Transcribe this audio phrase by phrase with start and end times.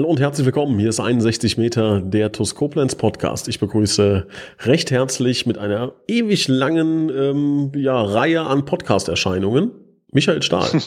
[0.00, 0.78] Hallo und herzlich willkommen.
[0.78, 3.48] Hier ist 61 Meter der TUS Koblenz Podcast.
[3.48, 4.26] Ich begrüße
[4.60, 9.72] recht herzlich mit einer ewig langen ähm, ja, Reihe an Podcast-Erscheinungen
[10.10, 10.70] Michael Stahl.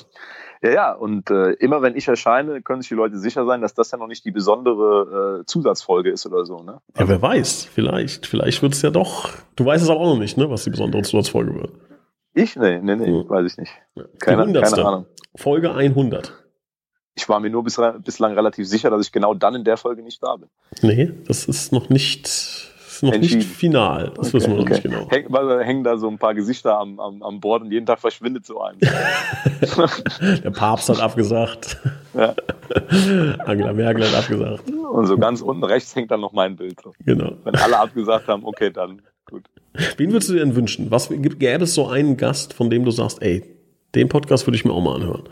[0.63, 3.73] Ja, ja, und äh, immer wenn ich erscheine, können sich die Leute sicher sein, dass
[3.73, 6.79] das ja noch nicht die besondere äh, Zusatzfolge ist oder so, ne?
[6.97, 9.29] Ja, wer weiß, vielleicht, vielleicht wird es ja doch.
[9.57, 11.71] Du weißt es aber auch noch nicht, ne, was die besondere Zusatzfolge wird.
[12.33, 12.55] Ich?
[12.55, 13.29] Nee, nee, nee, ja.
[13.29, 13.73] weiß ich nicht.
[14.19, 15.05] Keine, keine Ahnung.
[15.35, 16.42] Folge 100
[17.15, 20.21] ich war mir nur bislang relativ sicher, dass ich genau dann in der Folge nicht
[20.23, 20.49] da bin.
[20.81, 22.29] Nee, das ist noch nicht,
[23.01, 24.11] noch nicht final.
[24.15, 24.73] Das okay, wissen wir noch okay.
[24.73, 25.09] nicht genau.
[25.09, 27.85] Häng, weil da hängen da so ein paar Gesichter am, am, am Board und jeden
[27.85, 28.77] Tag verschwindet so ein.
[30.43, 31.77] der Papst hat abgesagt.
[32.15, 32.35] Ja.
[33.45, 34.69] Angela Merkel hat abgesagt.
[34.69, 36.79] Und so ganz unten rechts hängt dann noch mein Bild.
[37.03, 37.33] Genau.
[37.43, 39.45] Wenn alle abgesagt haben, okay, dann gut.
[39.97, 40.91] Wen würdest du dir denn wünschen?
[40.91, 43.43] Was gäbe es so einen Gast, von dem du sagst, ey,
[43.95, 45.23] den Podcast würde ich mir auch mal anhören?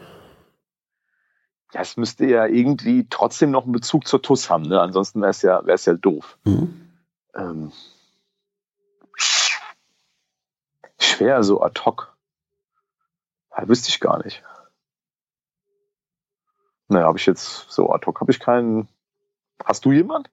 [1.74, 4.82] Ja, es müsste ja irgendwie trotzdem noch einen Bezug zur TUS haben, ne?
[4.82, 6.38] Ansonsten wäre es ja, wäre es ja doof.
[6.44, 6.90] Mhm.
[7.34, 7.72] Ähm,
[11.00, 12.16] schwer so ad hoc.
[13.56, 14.44] Ja, wüsste ich gar nicht.
[16.90, 18.90] Naja, habe ich jetzt so ad hoc, habe ich keinen.
[19.64, 20.30] Hast du jemand?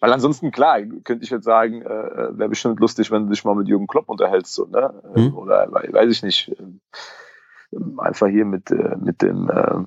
[0.00, 3.44] Weil ansonsten, klar, könnte ich jetzt sagen, äh, äh wäre bestimmt lustig, wenn du dich
[3.44, 5.02] mal mit Jürgen Klopp unterhältst, so, ne?
[5.14, 5.36] Mhm.
[5.36, 6.48] Oder weiß ich nicht.
[6.48, 9.84] Äh, einfach hier mit, äh, mit dem äh,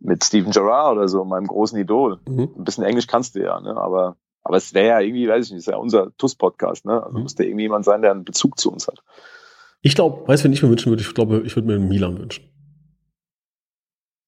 [0.00, 2.18] mit Steven Gerrard oder so, meinem großen Idol.
[2.26, 2.50] Mhm.
[2.56, 3.76] Ein bisschen Englisch kannst du ja, ne?
[3.76, 7.02] aber, aber es wäre ja irgendwie, weiß ich nicht, ist ja unser TUS-Podcast, ne?
[7.02, 7.22] Also mhm.
[7.22, 9.02] müsste irgendwie jemand sein, der einen Bezug zu uns hat.
[9.82, 11.88] Ich glaube, weißt du, wenn ich mir wünschen würde, ich glaube, ich würde mir einen
[11.88, 12.44] Milan wünschen.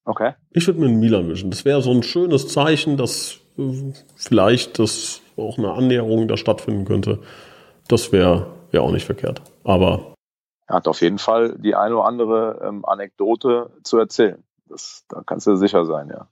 [0.05, 0.33] Okay.
[0.51, 1.49] Ich würde mir einen Milan wünschen.
[1.49, 6.85] Das wäre so ein schönes Zeichen, dass äh, vielleicht das auch eine Annäherung da stattfinden
[6.85, 7.19] könnte.
[7.87, 9.41] Das wäre wär auch nicht verkehrt.
[9.63, 10.13] Aber.
[10.67, 14.43] Er hat auf jeden Fall die eine oder andere ähm, Anekdote zu erzählen.
[14.67, 16.27] Das, da kannst du sicher sein, ja.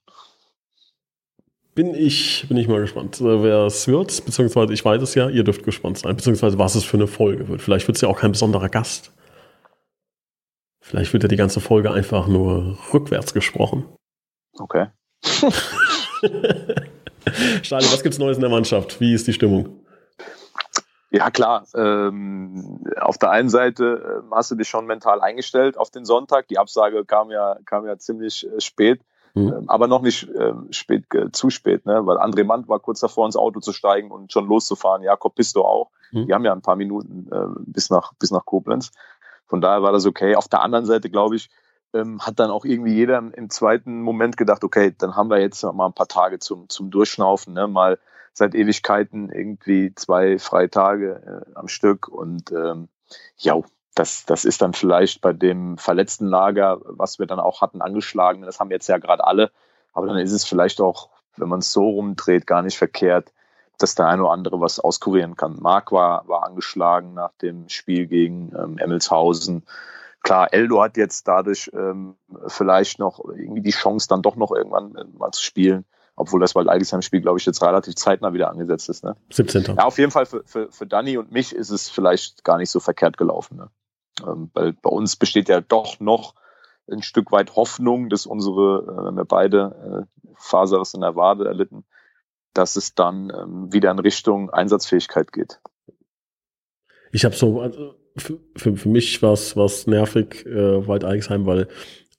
[1.74, 5.30] Bin ich, bin ich mal gespannt, äh, wer es wird, beziehungsweise ich weiß es ja,
[5.30, 7.62] ihr dürft gespannt sein, beziehungsweise was es für eine Folge wird.
[7.62, 9.12] Vielleicht wird es ja auch kein besonderer Gast.
[10.82, 13.86] Vielleicht wird ja die ganze Folge einfach nur rückwärts gesprochen.
[14.58, 14.88] Okay.
[17.62, 19.00] Stali, was gibt's Neues in der Mannschaft?
[19.00, 19.81] Wie ist die Stimmung?
[21.12, 21.66] Ja, klar.
[21.76, 26.48] Ähm, auf der einen Seite äh, hast du dich schon mental eingestellt auf den Sonntag.
[26.48, 29.02] Die Absage kam ja, kam ja ziemlich äh, spät,
[29.34, 29.48] mhm.
[29.50, 32.06] ähm, aber noch nicht äh, spät, äh, zu spät, ne?
[32.06, 35.04] weil André Mann war kurz davor, ins Auto zu steigen und schon loszufahren.
[35.04, 35.92] Jakob Pisto auch.
[36.14, 36.28] Mhm.
[36.28, 38.92] Die haben ja ein paar Minuten äh, bis, nach, bis nach Koblenz.
[39.48, 40.38] Von daher war das okay.
[40.38, 41.50] Auf der anderen Seite, glaube ich,
[41.94, 45.42] ähm, hat dann auch irgendwie jeder im, im, zweiten Moment gedacht, okay, dann haben wir
[45.42, 47.68] jetzt mal ein paar Tage zum, zum Durchschnaufen, ne?
[47.68, 48.00] mal
[48.34, 52.88] seit Ewigkeiten irgendwie zwei freie Tage äh, am Stück und ähm,
[53.38, 53.62] ja,
[53.96, 58.44] das, das ist dann vielleicht bei dem verletzten Lager, was wir dann auch hatten, angeschlagen.
[58.44, 59.52] Das haben jetzt ja gerade alle.
[59.94, 63.34] Aber dann ist es vielleicht auch, wenn man es so rumdreht, gar nicht verkehrt,
[63.78, 65.58] dass der eine oder andere was auskurieren kann.
[65.60, 69.64] Marc war, war angeschlagen nach dem Spiel gegen ähm, Emmelshausen.
[70.22, 72.16] Klar, Eldo hat jetzt dadurch ähm,
[72.48, 75.84] vielleicht noch irgendwie die Chance, dann doch noch irgendwann äh, mal zu spielen
[76.16, 79.04] obwohl das Waldalgisheim-Spiel, glaube ich, jetzt relativ zeitnah wieder angesetzt ist.
[79.04, 79.16] Ne?
[79.32, 79.76] 17.
[79.76, 82.70] Ja, auf jeden Fall für, für, für Danny und mich ist es vielleicht gar nicht
[82.70, 83.58] so verkehrt gelaufen.
[83.58, 83.70] Ne?
[84.26, 86.36] Ähm, weil bei uns besteht ja doch noch
[86.92, 91.46] ein Stück weit Hoffnung, dass unsere, äh, wenn wir beide äh, Faseres in der Wade
[91.46, 91.86] erlitten,
[92.54, 95.60] dass es dann ähm, wieder in Richtung Einsatzfähigkeit geht.
[97.12, 101.68] Ich habe so, also für, für, für mich war es nervig, äh, Wald Eichsheim, weil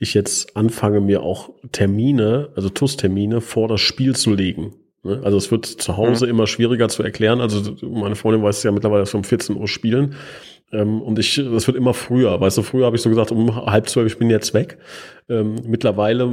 [0.02, 4.74] ich jetzt anfange, mir auch Termine, also TUS-Termine vor das Spiel zu legen.
[5.02, 5.20] Ne?
[5.22, 6.30] Also es wird zu Hause mhm.
[6.30, 7.40] immer schwieriger zu erklären.
[7.40, 10.14] Also meine Freundin weiß ja mittlerweile, dass wir um 14 Uhr spielen.
[10.72, 12.40] Ähm, und ich, das wird immer früher.
[12.40, 14.78] Weißt du, früher habe ich so gesagt, um halb zwölf, ich bin jetzt weg.
[15.28, 16.28] Ähm, mittlerweile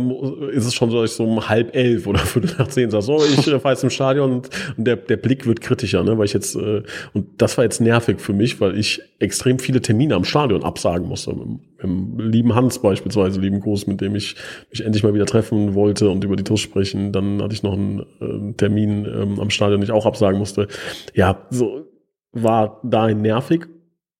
[0.51, 3.03] ist es schon so, dass ich so um halb elf oder viertel nach zehn sage,
[3.03, 6.18] so, ich äh, fahre jetzt im Stadion und, und, der, der Blick wird kritischer, ne,
[6.18, 6.83] weil ich jetzt, äh,
[7.13, 11.07] und das war jetzt nervig für mich, weil ich extrem viele Termine am Stadion absagen
[11.07, 11.35] musste.
[11.35, 14.35] Mit, mit lieben Hans beispielsweise, lieben Gruß, mit dem ich
[14.71, 17.12] mich endlich mal wieder treffen wollte und über die TUS sprechen.
[17.12, 20.68] Dann hatte ich noch einen äh, Termin ähm, am Stadion, den ich auch absagen musste.
[21.13, 21.85] Ja, so
[22.31, 23.68] war dahin nervig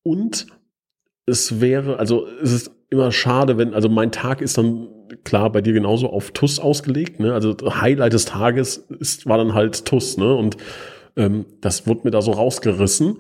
[0.10, 0.48] und
[1.28, 4.88] es wäre, also es ist immer schade, wenn, also mein Tag ist dann
[5.24, 7.34] klar bei dir genauso auf TUS ausgelegt, ne?
[7.34, 10.34] Also Highlight des Tages ist, war dann halt TUS, ne?
[10.34, 10.58] Und
[11.16, 13.18] ähm, das wurde mir da so rausgerissen.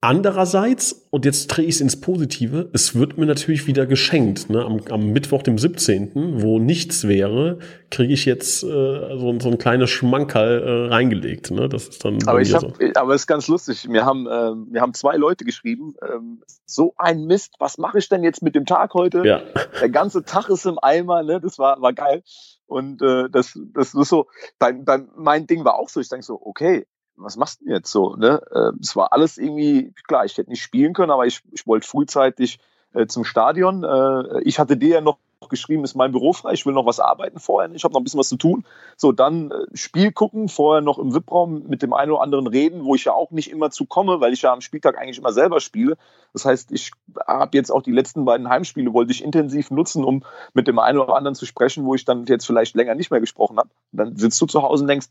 [0.00, 4.48] Andererseits, und jetzt drehe ich es ins Positive, es wird mir natürlich wieder geschenkt.
[4.48, 4.64] Ne?
[4.64, 7.58] Am, am Mittwoch, dem 17., wo nichts wäre,
[7.90, 11.50] kriege ich jetzt äh, so, so ein kleines Schmankerl äh, reingelegt.
[11.50, 11.68] Ne?
[11.68, 12.74] Das ist dann aber ich hab, so.
[12.94, 13.88] aber es ist ganz lustig.
[13.90, 18.08] Wir haben, äh, wir haben zwei Leute geschrieben, ähm, so ein Mist, was mache ich
[18.08, 19.26] denn jetzt mit dem Tag heute?
[19.26, 19.40] Ja.
[19.80, 21.40] Der ganze Tag ist im Eimer, ne?
[21.40, 22.22] das war, war geil.
[22.66, 24.28] Und äh, das, das ist so,
[24.60, 26.86] beim, beim, mein Ding war auch so, ich denke so, okay,
[27.18, 28.16] was machst du jetzt so?
[28.16, 28.40] Ne?
[28.50, 31.86] Äh, es war alles irgendwie, klar, ich hätte nicht spielen können, aber ich, ich wollte
[31.86, 32.58] frühzeitig
[32.94, 33.84] äh, zum Stadion.
[33.84, 35.18] Äh, ich hatte dir ja noch
[35.48, 38.04] geschrieben, ist mein Büro frei, ich will noch was arbeiten vorher, ich habe noch ein
[38.04, 38.64] bisschen was zu tun.
[38.96, 42.84] So, dann äh, Spiel gucken, vorher noch im VIP-Raum mit dem einen oder anderen reden,
[42.84, 45.32] wo ich ja auch nicht immer zu komme, weil ich ja am Spieltag eigentlich immer
[45.32, 45.96] selber spiele.
[46.32, 46.90] Das heißt, ich
[47.26, 50.24] habe jetzt auch die letzten beiden Heimspiele, wollte ich intensiv nutzen, um
[50.54, 53.20] mit dem einen oder anderen zu sprechen, wo ich dann jetzt vielleicht länger nicht mehr
[53.20, 53.70] gesprochen habe.
[53.92, 55.08] Dann sitzt du zu Hause und denkst,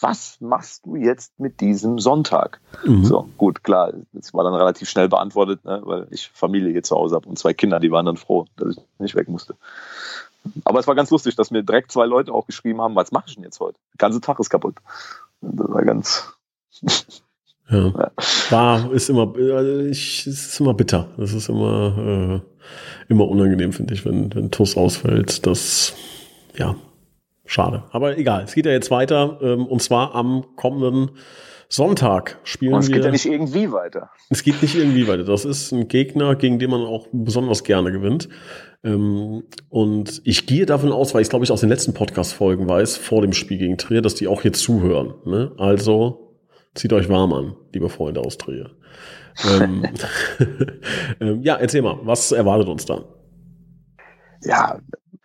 [0.00, 2.60] was machst du jetzt mit diesem Sonntag?
[2.84, 3.04] Mhm.
[3.04, 6.96] So, gut, klar, das war dann relativ schnell beantwortet, ne, weil ich Familie hier zu
[6.96, 9.54] Hause habe und zwei Kinder, die waren dann froh, dass ich nicht weg musste.
[10.64, 13.24] Aber es war ganz lustig, dass mir direkt zwei Leute auch geschrieben haben, was mache
[13.28, 13.78] ich denn jetzt heute?
[13.94, 14.76] Der ganze Tag ist kaputt.
[15.40, 16.32] Das war ganz.
[17.70, 17.86] Ja.
[17.86, 18.10] ja.
[18.50, 19.34] War, ist immer,
[19.88, 21.08] ich, ist immer bitter.
[21.16, 22.40] Das ist immer, äh,
[23.08, 25.46] immer unangenehm, finde ich, wenn, wenn TUS ausfällt.
[25.46, 25.94] Das,
[26.56, 26.76] ja,
[27.46, 27.84] Schade.
[27.90, 28.44] Aber egal.
[28.44, 29.38] Es geht ja jetzt weiter.
[29.42, 31.10] Ähm, und zwar am kommenden
[31.68, 32.76] Sonntag spielen wir.
[32.76, 34.10] Und es geht ja nicht irgendwie weiter.
[34.30, 35.24] Es geht nicht irgendwie weiter.
[35.24, 38.28] Das ist ein Gegner, gegen den man auch besonders gerne gewinnt.
[38.82, 42.96] Ähm, und ich gehe davon aus, weil ich glaube ich aus den letzten Podcast-Folgen weiß,
[42.96, 45.14] vor dem Spiel gegen Trier, dass die auch hier zuhören.
[45.24, 45.52] Ne?
[45.58, 46.38] Also
[46.74, 48.70] zieht euch warm an, liebe Freunde aus Trier.
[49.50, 49.84] ähm,
[51.42, 53.04] ja, erzähl mal, was erwartet uns dann?
[54.42, 54.78] Ja,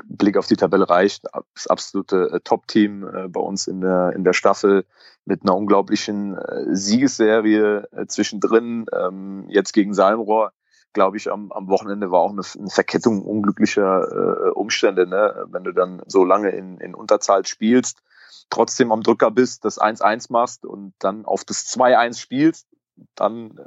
[0.05, 1.25] Blick auf die Tabelle reicht.
[1.53, 4.85] Das absolute äh, Top-Team äh, bei uns in der, in der Staffel
[5.25, 8.85] mit einer unglaublichen äh, Siegesserie zwischendrin.
[8.93, 10.53] Ähm, jetzt gegen Salmrohr,
[10.93, 15.05] glaube ich, am, am Wochenende war auch eine, Verkettung unglücklicher Umstände.
[15.05, 15.45] Ne?
[15.51, 18.01] Wenn du dann so lange in, in Unterzahl spielst,
[18.49, 22.67] trotzdem am Drücker bist, das 1-1 machst und dann auf das 2-1 spielst,
[23.13, 23.59] dann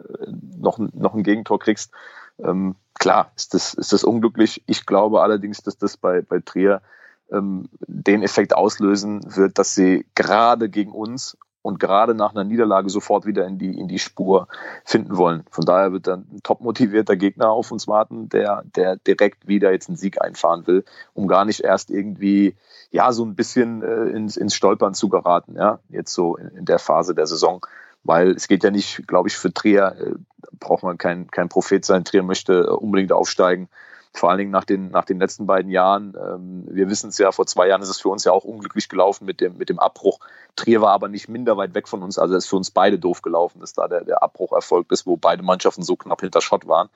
[0.59, 1.93] noch, noch ein Gegentor kriegst.
[2.43, 4.63] Ähm, klar, ist das, ist das unglücklich.
[4.67, 6.83] Ich glaube allerdings, dass das bei, bei Trier
[7.31, 12.91] ähm, den Effekt auslösen wird, dass sie gerade gegen uns und gerade nach einer Niederlage
[12.91, 14.49] sofort wieder in die, in die Spur
[14.85, 15.45] finden wollen.
[15.51, 19.73] Von daher wird dann ein top motivierter Gegner auf uns warten, der, der direkt wieder
[19.73, 20.85] jetzt einen Sieg einfahren will,
[21.15, 22.57] um gar nicht erst irgendwie,
[22.91, 26.65] ja, so ein bisschen äh, ins, ins Stolpern zu geraten, ja, jetzt so in, in
[26.65, 27.65] der Phase der Saison
[28.05, 30.15] weil es geht ja nicht, glaube ich, für Trier, äh,
[30.59, 33.69] braucht man kein, kein Prophet sein, Trier möchte äh, unbedingt aufsteigen.
[34.15, 36.15] Vor allen Dingen nach den, nach den letzten beiden Jahren.
[36.21, 38.91] Ähm, wir wissen es ja, vor zwei Jahren ist es für uns ja auch unglücklich
[38.91, 40.19] gelaufen mit dem, mit dem Abbruch.
[40.55, 42.99] Trier war aber nicht minder weit weg von uns, also es ist für uns beide
[42.99, 46.43] doof gelaufen, dass da der, der Abbruch erfolgt ist, wo beide Mannschaften so knapp hinter
[46.43, 46.91] Schott waren.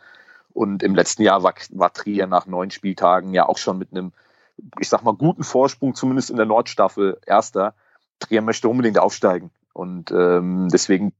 [0.53, 4.12] Und im letzten Jahr war, war Trier nach neun Spieltagen ja auch schon mit einem,
[4.79, 7.75] ich sag mal, guten Vorsprung, zumindest in der Nordstaffel, erster.
[8.20, 9.50] Trier möchte unbedingt aufsteigen.
[9.76, 11.12] Und ähm, deswegen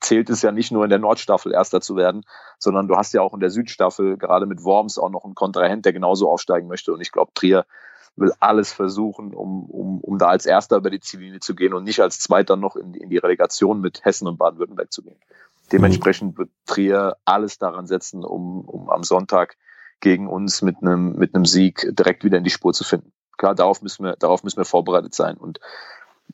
[0.00, 2.24] zählt es ja nicht nur in der Nordstaffel Erster zu werden,
[2.58, 5.84] sondern du hast ja auch in der Südstaffel gerade mit Worms auch noch einen Kontrahent,
[5.84, 6.92] der genauso aufsteigen möchte.
[6.92, 7.66] Und ich glaube, Trier
[8.14, 11.82] will alles versuchen, um, um, um da als Erster über die Ziellinie zu gehen und
[11.82, 15.18] nicht als Zweiter noch in die, in die Relegation mit Hessen und Baden-Württemberg zu gehen.
[15.72, 19.56] Dementsprechend wird Trier alles daran setzen, um, um am Sonntag
[19.98, 23.12] gegen uns mit einem, mit einem Sieg direkt wieder in die Spur zu finden.
[23.38, 25.36] Klar, darauf müssen wir, darauf müssen wir vorbereitet sein.
[25.36, 25.60] Und äh,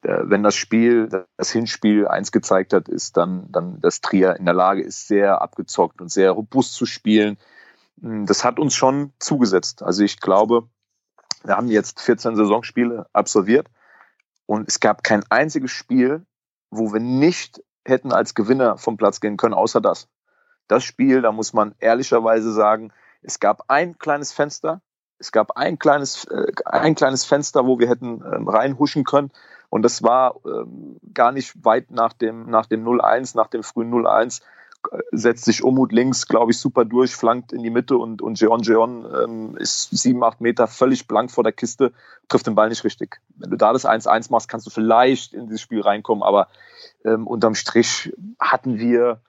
[0.02, 4.54] wenn das Spiel, das Hinspiel eins gezeigt hat, ist dann, dann, dass Trier in der
[4.54, 7.37] Lage ist, sehr abgezockt und sehr robust zu spielen.
[8.00, 9.83] Hm, das hat uns schon zugesetzt.
[9.83, 10.69] Also ich glaube,
[11.45, 13.69] wir haben jetzt 14 Saisonspiele absolviert
[14.47, 16.25] und es gab kein einziges Spiel,
[16.71, 20.09] wo wir nicht hätten als Gewinner vom Platz gehen können, außer das.
[20.69, 22.92] Das Spiel, da muss man ehrlicherweise sagen,
[23.23, 24.80] es gab ein kleines Fenster,
[25.19, 29.30] es gab ein kleines, äh, ein kleines Fenster, wo wir hätten ähm, reinhuschen können.
[29.71, 33.93] Und das war ähm, gar nicht weit nach dem, nach dem 0-1, nach dem frühen
[33.93, 34.43] 0-1
[34.91, 38.39] äh, setzt sich Umut links, glaube ich, super durch, flankt in die Mitte und, und
[38.41, 41.93] Jeon Jeon ähm, ist sieben, acht Meter völlig blank vor der Kiste,
[42.29, 43.21] trifft den Ball nicht richtig.
[43.37, 46.49] Wenn du da das 1-1 machst, kannst du vielleicht in dieses Spiel reinkommen, aber
[47.05, 49.21] ähm, unterm Strich hatten wir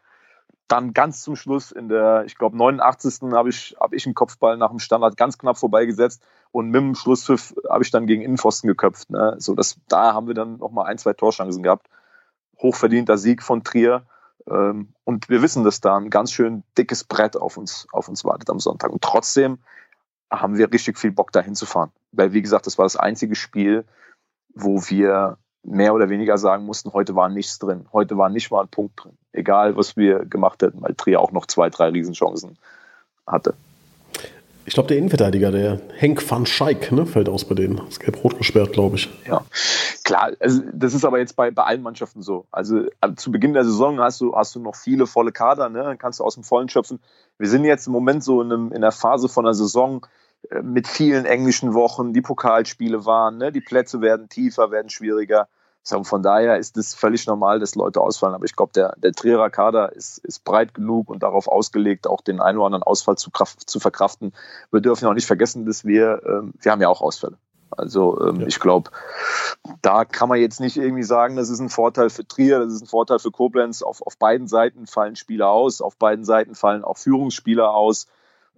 [0.72, 3.34] dann ganz zum Schluss in der, ich glaube, 89.
[3.34, 6.96] habe ich, hab ich einen Kopfball nach dem Standard ganz knapp vorbeigesetzt und mit dem
[6.96, 9.10] Schlusspfiff habe ich dann gegen Innenpfosten geköpft.
[9.10, 9.36] Ne?
[9.38, 11.88] So, dass, da haben wir dann nochmal ein, zwei Torchancen gehabt.
[12.62, 14.04] Hochverdienter Sieg von Trier.
[14.48, 18.24] Ähm, und wir wissen, dass da ein ganz schön dickes Brett auf uns, auf uns
[18.24, 18.92] wartet am Sonntag.
[18.92, 19.60] Und trotzdem
[20.32, 21.92] haben wir richtig viel Bock, da hinzufahren.
[22.12, 23.86] Weil, wie gesagt, das war das einzige Spiel,
[24.54, 27.86] wo wir mehr oder weniger sagen mussten, heute war nichts drin.
[27.94, 29.18] Heute war nicht mal ein Punkt drin.
[29.32, 32.58] Egal, was wir gemacht hätten, weil Trier auch noch zwei, drei Riesenchancen
[33.28, 33.54] hatte.
[34.66, 37.82] Ich glaube, der Innenverteidiger, der Henk van Schaik, ne, fällt aus bei denen.
[37.88, 39.10] Das gelb-rot gesperrt, glaube ich.
[39.28, 39.44] Ja,
[40.04, 40.32] klar.
[40.40, 42.46] Also das ist aber jetzt bei, bei allen Mannschaften so.
[42.52, 45.84] Also, zu Beginn der Saison hast du, hast du noch viele volle Kader, ne?
[45.84, 47.00] dann kannst du aus dem Vollen schöpfen.
[47.40, 50.06] Wir sind jetzt im Moment so in, einem, in der Phase von der Saison
[50.62, 52.14] mit vielen englischen Wochen.
[52.14, 53.52] Die Pokalspiele waren, ne?
[53.52, 55.48] die Plätze werden tiefer, werden schwieriger.
[55.84, 58.36] So, von daher ist es völlig normal, dass Leute ausfallen.
[58.36, 62.22] Aber ich glaube, der, der Trierer Kader ist, ist breit genug und darauf ausgelegt, auch
[62.22, 64.34] den einen oder anderen Ausfall zu, Kraft, zu verkraften.
[64.72, 67.38] Wir dürfen auch nicht vergessen, dass wir, ähm, wir haben ja auch Ausfälle.
[67.72, 68.48] Also ähm, ja.
[68.48, 68.92] ich glaube,
[69.82, 72.82] da kann man jetzt nicht irgendwie sagen, das ist ein Vorteil für Trier, das ist
[72.82, 73.82] ein Vorteil für Koblenz.
[73.82, 78.08] Auf, auf beiden Seiten fallen Spieler aus, auf beiden Seiten fallen auch Führungsspieler aus.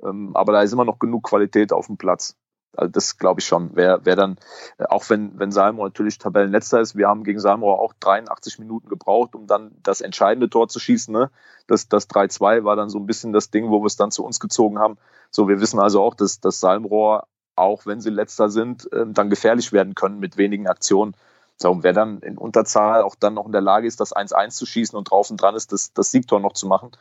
[0.01, 2.35] Ähm, aber da ist immer noch genug Qualität auf dem Platz.
[2.75, 3.71] Also das glaube ich schon.
[3.73, 4.37] Wer, wer dann,
[4.77, 8.89] äh, auch wenn, wenn Salmo natürlich Tabellenletzter ist, wir haben gegen Salmo auch 83 Minuten
[8.89, 11.13] gebraucht, um dann das entscheidende Tor zu schießen.
[11.13, 11.29] Ne?
[11.67, 14.25] Das, das 3-2 war dann so ein bisschen das Ding, wo wir es dann zu
[14.25, 14.97] uns gezogen haben.
[15.29, 19.29] So, wir wissen also auch, dass das Salmrohr, auch wenn sie letzter sind, ähm, dann
[19.29, 21.15] gefährlich werden können mit wenigen Aktionen.
[21.57, 24.49] So, und wer dann in Unterzahl auch dann noch in der Lage ist, das 1-1
[24.49, 26.91] zu schießen und drauf und dran ist, das, das Siegtor noch zu machen,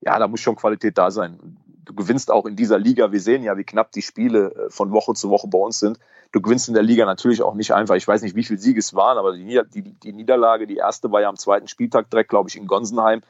[0.00, 1.38] ja, da muss schon Qualität da sein
[1.90, 3.12] du gewinnst auch in dieser Liga.
[3.12, 5.98] Wir sehen ja, wie knapp die Spiele äh, von Woche zu Woche bei uns sind.
[6.32, 7.96] Du gewinnst in der Liga natürlich auch nicht einfach.
[7.96, 10.76] Ich weiß nicht, wie viele Siege es waren, aber die, Nieder die, die Niederlage, die
[10.76, 13.22] erste war ja am zweiten Spieltag direkt, glaube ich, in Gonsenheim.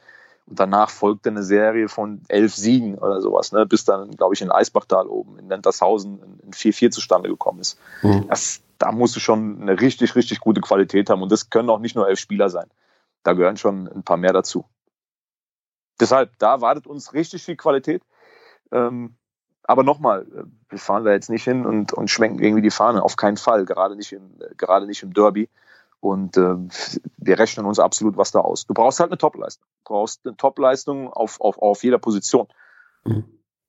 [0.47, 4.43] Und danach folgte eine Serie von elf Siegen oder sowas, ne, bis dann, glaube ich,
[4.43, 7.79] in Eisbachtal oben, in Nentershausen, in 4-4 zustande gekommen ist.
[8.03, 8.27] Mhm.
[8.29, 11.23] Das, da musst du schon eine richtig, richtig gute Qualität haben.
[11.23, 12.67] Und das können auch nicht nur elf Spieler sein.
[13.23, 14.65] Da gehören schon ein paar mehr dazu.
[16.01, 18.03] Deshalb, da wartet uns richtig viel Qualität.
[18.73, 19.15] Ähm,
[19.63, 23.03] aber nochmal, äh, wir fahren da jetzt nicht hin und, und schwenken irgendwie die Fahne.
[23.03, 25.49] Auf keinen Fall, gerade nicht im, gerade nicht im Derby.
[26.01, 26.57] Und äh,
[27.19, 28.67] wir rechnen uns absolut was da aus.
[28.67, 29.67] Du brauchst halt eine Topleistung.
[29.85, 32.49] Du brauchst eine Topleistung auf, auf, auf jeder Position.
[33.05, 33.25] Mhm.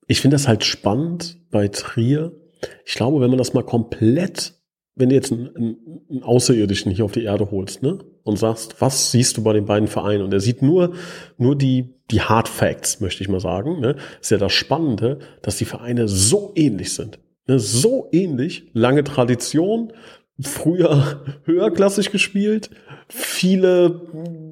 [0.07, 2.31] Ich finde das halt spannend bei Trier.
[2.85, 4.59] Ich glaube, wenn man das mal komplett,
[4.95, 7.99] wenn du jetzt einen, einen Außerirdischen hier auf die Erde holst, ne?
[8.23, 10.23] Und sagst, was siehst du bei den beiden Vereinen?
[10.23, 10.93] Und er sieht nur,
[11.37, 13.79] nur die die Hard Facts, möchte ich mal sagen.
[13.79, 13.95] Ne?
[14.19, 17.19] Ist ja das Spannende, dass die Vereine so ähnlich sind.
[17.47, 17.59] Ne?
[17.59, 19.93] So ähnlich, lange Tradition,
[20.39, 22.69] früher höherklassig gespielt,
[23.07, 24.01] viele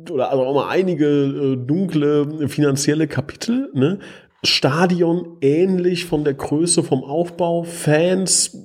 [0.09, 3.99] oder also auch mal einige äh, dunkle finanzielle Kapitel, ne?
[4.41, 8.57] Stadion ähnlich von der Größe vom Aufbau, Fans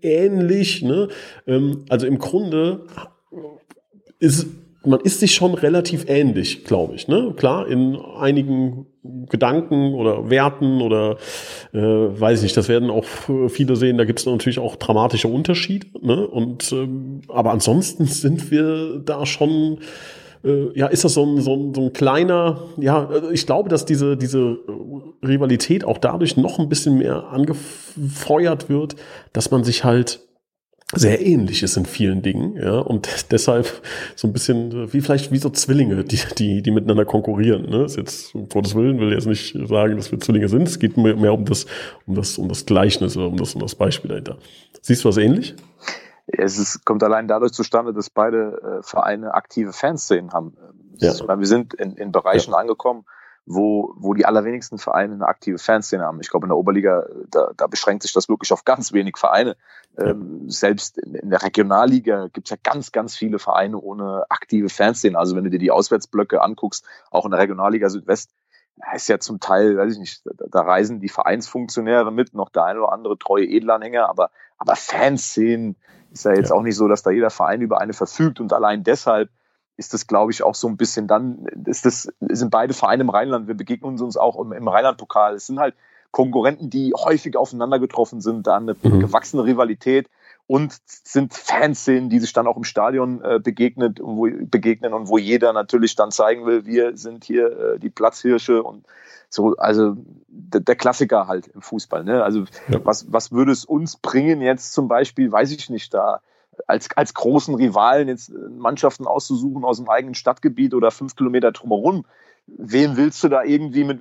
[0.00, 1.08] ähnlich, ne?
[1.46, 2.86] Ähm, also im Grunde
[4.18, 4.46] ist
[4.86, 7.08] man ist sich schon relativ ähnlich, glaube ich.
[7.08, 7.34] Ne?
[7.36, 8.86] Klar, in einigen
[9.28, 11.16] Gedanken oder Werten oder
[11.72, 13.04] äh, weiß ich nicht, das werden auch
[13.48, 15.88] viele sehen, da gibt es natürlich auch dramatische Unterschiede.
[16.00, 16.26] Ne?
[16.26, 19.78] Und ähm, aber ansonsten sind wir da schon
[20.44, 23.84] äh, ja, ist das so ein, so, ein, so ein kleiner, ja, ich glaube, dass
[23.84, 24.58] diese, diese
[25.26, 28.96] Rivalität auch dadurch noch ein bisschen mehr angefeuert wird,
[29.32, 30.20] dass man sich halt
[30.94, 33.82] sehr ähnlich ist in vielen Dingen, ja, und deshalb
[34.14, 37.68] so ein bisschen wie vielleicht wie so Zwillinge, die, die, die miteinander konkurrieren.
[37.68, 37.84] Ne?
[37.84, 40.68] Ist jetzt, um Gottes Willen, will jetzt nicht sagen, dass wir Zwillinge sind.
[40.68, 41.66] Es geht mehr, mehr um das,
[42.06, 44.38] um das, um das Gleichnis oder um das, um das Beispiel dahinter.
[44.80, 45.56] Siehst du was ähnlich?
[46.28, 50.56] Es ist, kommt allein dadurch zustande, dass beide äh, Vereine aktive Fanszenen haben.
[50.98, 51.10] Ja.
[51.10, 52.58] Ist, wir sind in, in Bereichen ja.
[52.58, 53.04] angekommen,
[53.46, 56.20] wo, wo die allerwenigsten Vereine eine aktive Fanszene haben.
[56.20, 59.56] Ich glaube, in der Oberliga, da, da beschränkt sich das wirklich auf ganz wenig Vereine.
[59.96, 64.68] Ähm, selbst in, in, der Regionalliga gibt es ja ganz, ganz viele Vereine ohne aktive
[64.68, 65.16] Fanszene.
[65.16, 68.32] Also wenn du dir die Auswärtsblöcke anguckst, auch in der Regionalliga Südwest,
[68.94, 72.80] ist ja zum Teil, weiß ich nicht, da, reisen die Vereinsfunktionäre mit, noch der eine
[72.80, 75.76] oder andere treue Edelanhänger, aber, aber Fanszenen
[76.10, 76.56] ist ja jetzt ja.
[76.56, 79.30] auch nicht so, dass da jeder Verein über eine verfügt und allein deshalb
[79.76, 83.10] ist das, glaube ich, auch so ein bisschen dann, ist das, sind beide Vereine im
[83.10, 85.34] Rheinland, wir begegnen uns auch im, im Rheinland-Pokal.
[85.34, 85.74] Es sind halt
[86.10, 89.00] Konkurrenten, die häufig aufeinander getroffen sind, da eine mhm.
[89.00, 90.08] gewachsene Rivalität
[90.46, 95.18] und sind Fanszenen, die sich dann auch im Stadion äh, begegnet, wo, begegnen und wo
[95.18, 98.84] jeder natürlich dann zeigen will, wir sind hier äh, die Platzhirsche und
[99.28, 99.96] so, also
[100.28, 102.04] der, Klassiker halt im Fußball.
[102.04, 102.22] Ne?
[102.22, 102.80] Also ja.
[102.84, 106.20] was, was würde es uns bringen jetzt zum Beispiel, weiß ich nicht, da
[106.66, 112.04] als, als großen Rivalen jetzt Mannschaften auszusuchen aus dem eigenen Stadtgebiet oder fünf Kilometer drumherum.
[112.46, 114.00] Wen willst du da irgendwie mit,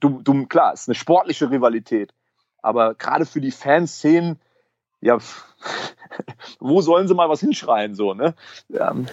[0.00, 2.12] du, du, klar, es ist eine sportliche Rivalität,
[2.60, 4.40] aber gerade für die Fanszenen,
[5.00, 5.18] ja,
[6.60, 8.34] wo sollen sie mal was hinschreien, so, ne?
[8.68, 8.94] Ja.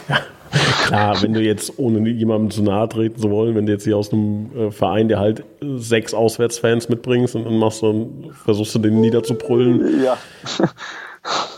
[0.86, 3.98] Klar, wenn du jetzt, ohne jemandem zu nahe treten zu wollen, wenn du jetzt hier
[3.98, 8.80] aus einem äh, Verein, der halt sechs Auswärtsfans mitbringst und dann machst du, versuchst du
[8.80, 10.04] den niederzubrüllen.
[10.04, 10.18] Ja.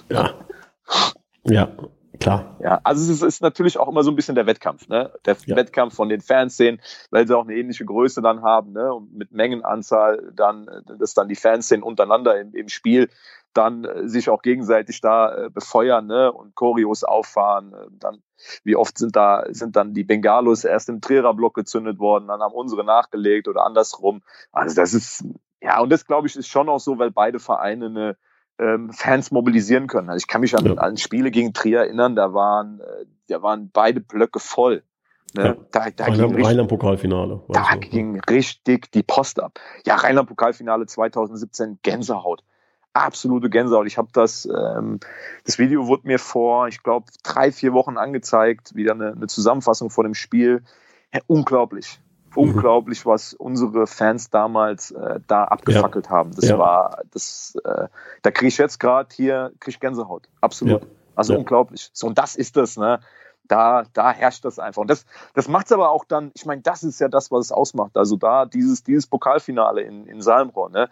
[0.09, 0.33] Ja.
[1.45, 1.69] Ja,
[2.19, 2.57] Klar.
[2.61, 5.11] Ja, also es ist, ist, natürlich auch immer so ein bisschen der Wettkampf, ne?
[5.25, 5.55] Der ja.
[5.55, 8.93] Wettkampf von den Fanszenen, weil sie auch eine ähnliche Größe dann haben, ne?
[8.93, 10.67] Und mit Mengenanzahl dann,
[10.99, 13.09] dass dann die Fanszenen untereinander im, im Spiel
[13.53, 16.31] dann äh, sich auch gegenseitig da äh, befeuern ne?
[16.31, 17.73] und Choreos auffahren.
[17.73, 18.21] Äh, dann,
[18.63, 22.53] wie oft sind da sind dann die Bengalos erst im Triererblock gezündet worden, dann haben
[22.53, 24.21] unsere nachgelegt oder andersrum.
[24.51, 25.25] Also das ist
[25.61, 28.17] ja und das glaube ich ist schon auch so, weil beide Vereine eine
[28.59, 30.09] ähm, Fans mobilisieren können.
[30.09, 30.73] Also ich kann mich an, ja.
[30.75, 34.83] an Spiele gegen Trier erinnern, da waren, äh, da waren beide Blöcke voll.
[35.35, 35.45] Ne?
[35.45, 35.55] Ja.
[35.71, 37.41] Da, da Rheinland, ging Rheinland-Pokalfinale.
[37.49, 37.79] Da so.
[37.79, 39.59] ging richtig die Post ab.
[39.85, 42.43] Ja, Rheinland-Pokalfinale 2017, Gänsehaut.
[42.93, 43.87] Absolute Gänsehaut.
[43.87, 44.99] Ich habe das, ähm,
[45.45, 49.89] das Video wurde mir vor, ich glaube, drei, vier Wochen angezeigt, wieder eine, eine Zusammenfassung
[49.89, 50.63] vor dem Spiel.
[51.11, 51.99] Ja, unglaublich.
[52.35, 52.49] Mhm.
[52.49, 56.11] unglaublich, was unsere Fans damals äh, da abgefackelt ja.
[56.11, 56.31] haben.
[56.35, 56.57] Das ja.
[56.57, 57.87] war, das, äh,
[58.21, 60.27] da kriege ich jetzt gerade hier, kriege ich Gänsehaut.
[60.41, 60.81] Absolut.
[60.81, 60.87] Ja.
[61.15, 61.89] Also unglaublich.
[61.93, 62.99] So, und das ist das, ne?
[63.45, 64.81] Da, da herrscht das einfach.
[64.81, 67.47] Und das, das macht es aber auch dann, ich meine, das ist ja das, was
[67.47, 67.97] es ausmacht.
[67.97, 70.89] Also da, dieses, dieses Pokalfinale in, in Salmrohr, ne?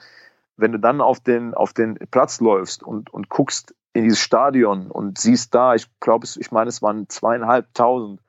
[0.57, 4.91] Wenn du dann auf den, auf den Platz läufst und, und guckst in dieses Stadion
[4.91, 8.21] und siehst da, ich glaube, ich meine, es waren zweieinhalbtausend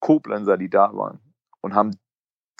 [0.00, 1.20] Koblenzer, die da waren
[1.60, 1.98] und haben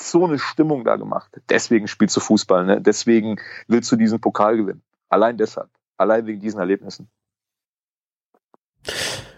[0.00, 1.30] so eine Stimmung da gemacht.
[1.48, 2.80] Deswegen spielst du Fußball, ne?
[2.80, 3.36] deswegen
[3.68, 4.82] willst du diesen Pokal gewinnen.
[5.08, 5.68] Allein deshalb.
[5.96, 7.08] Allein wegen diesen Erlebnissen.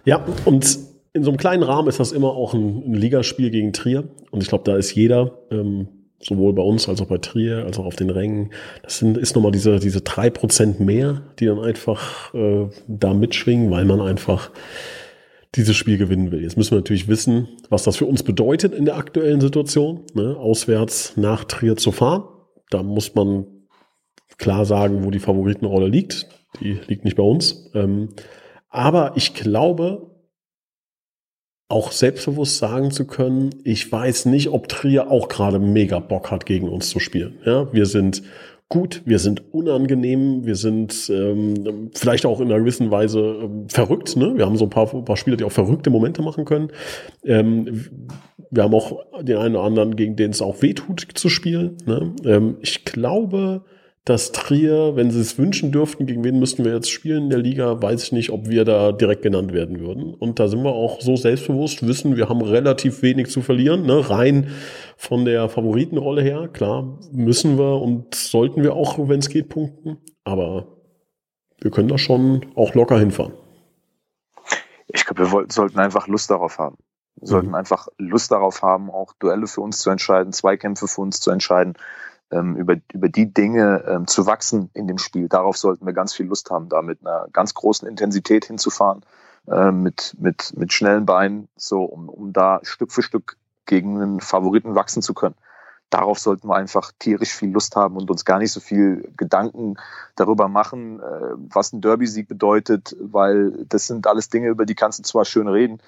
[0.05, 0.79] Ja, und
[1.13, 4.09] in so einem kleinen Rahmen ist das immer auch ein, ein Ligaspiel gegen Trier.
[4.31, 5.89] Und ich glaube, da ist jeder, ähm,
[6.21, 9.35] sowohl bei uns als auch bei Trier, als auch auf den Rängen, das sind, ist
[9.35, 14.51] nochmal diese, diese drei Prozent mehr, die dann einfach äh, da mitschwingen, weil man einfach
[15.57, 16.43] dieses Spiel gewinnen will.
[16.43, 20.37] Jetzt müssen wir natürlich wissen, was das für uns bedeutet in der aktuellen Situation, ne?
[20.37, 22.25] auswärts nach Trier zu fahren.
[22.71, 23.47] Da muss man
[24.39, 26.29] klar sagen, wo die Favoritenrolle liegt.
[26.61, 27.71] Die liegt nicht bei uns.
[27.75, 28.11] Ähm,
[28.69, 30.11] aber ich glaube,
[31.69, 36.47] auch selbstbewusst sagen zu können, ich weiß nicht, ob Trier auch gerade mega Bock hat,
[36.47, 37.39] gegen uns zu spielen.
[37.45, 38.23] Ja, wir sind
[38.69, 44.17] gut, wir sind unangenehm, wir sind ähm, vielleicht auch in einer gewissen Weise ähm, verrückt.
[44.17, 44.37] Ne?
[44.37, 46.71] Wir haben so ein paar, ein paar Spieler, die auch verrückte Momente machen können.
[47.25, 47.87] Ähm,
[48.51, 51.77] wir haben auch den einen oder anderen, gegen den es auch wehtut zu spielen.
[51.85, 52.15] Ne?
[52.25, 53.65] Ähm, ich glaube,
[54.07, 57.41] dass Trier, wenn sie es wünschen dürften, gegen wen müssten wir jetzt spielen in der
[57.41, 60.15] Liga, weiß ich nicht, ob wir da direkt genannt werden würden.
[60.15, 64.09] Und da sind wir auch so selbstbewusst, wissen, wir haben relativ wenig zu verlieren, ne?
[64.09, 64.53] rein
[64.97, 66.49] von der Favoritenrolle her.
[66.53, 69.99] Klar, müssen wir und sollten wir auch, wenn es geht, punkten.
[70.23, 70.69] Aber
[71.61, 73.33] wir können da schon auch locker hinfahren.
[74.87, 76.77] Ich glaube, wir wollten, sollten einfach Lust darauf haben.
[77.17, 77.55] Wir sollten mhm.
[77.57, 81.75] einfach Lust darauf haben, auch Duelle für uns zu entscheiden, Zweikämpfe für uns zu entscheiden
[82.31, 85.29] ähm, über, über die Dinge ähm, zu wachsen in dem Spiel.
[85.29, 89.03] Darauf sollten wir ganz viel Lust haben, da mit einer ganz großen Intensität hinzufahren,
[89.49, 93.37] äh, mit, mit, mit schnellen Beinen, so um, um da Stück für Stück
[93.67, 95.35] gegen einen Favoriten wachsen zu können.
[95.89, 99.77] Darauf sollten wir einfach tierisch viel Lust haben und uns gar nicht so viel Gedanken
[100.17, 104.99] darüber machen, äh, was ein Derby-Sieg bedeutet, weil das sind alles Dinge, über die kannst
[104.99, 105.79] du zwar schön reden,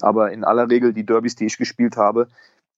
[0.00, 2.28] aber in aller Regel die Derbys, die ich gespielt habe,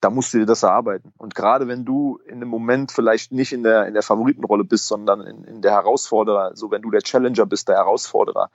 [0.00, 1.12] da musst du dir das erarbeiten.
[1.18, 4.86] Und gerade wenn du in einem Moment vielleicht nicht in der, in der Favoritenrolle bist,
[4.86, 8.50] sondern in, in der Herausforderer, so wenn du der Challenger bist, der Herausforderer,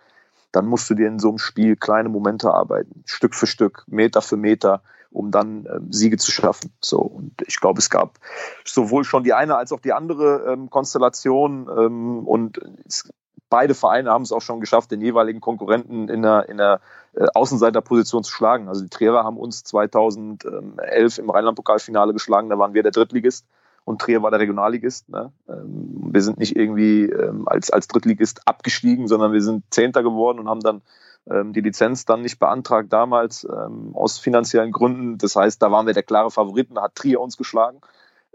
[0.51, 4.21] dann musst du dir in so einem Spiel kleine Momente arbeiten, Stück für Stück, Meter
[4.21, 4.81] für Meter,
[5.12, 6.71] um dann ähm, Siege zu schaffen.
[6.81, 8.17] So und ich glaube, es gab
[8.63, 13.10] sowohl schon die eine als auch die andere ähm, Konstellation ähm, und es,
[13.49, 16.81] beide Vereine haben es auch schon geschafft, den jeweiligen Konkurrenten in der, in der
[17.13, 18.67] äh, Außenseiterposition zu schlagen.
[18.67, 23.45] Also die Trierer haben uns 2011 im Rheinland-Pokalfinale geschlagen, da waren wir der Drittligist
[23.84, 25.10] und Trier war der Regionalligist.
[25.10, 25.31] Ne?
[25.47, 30.39] Ähm, wir sind nicht irgendwie ähm, als, als Drittligist abgestiegen, sondern wir sind Zehnter geworden
[30.39, 30.81] und haben dann
[31.29, 33.47] ähm, die Lizenz dann nicht beantragt damals
[33.93, 35.17] aus finanziellen Gründen.
[35.17, 37.79] Das heißt, da waren wir der klare Favoriten, da hat Trier uns geschlagen.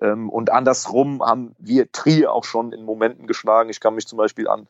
[0.01, 3.71] und andersrum haben wir Trier auch schon in Momenten geschlagen.
[3.71, 4.67] Ich kann mich zum Beispiel an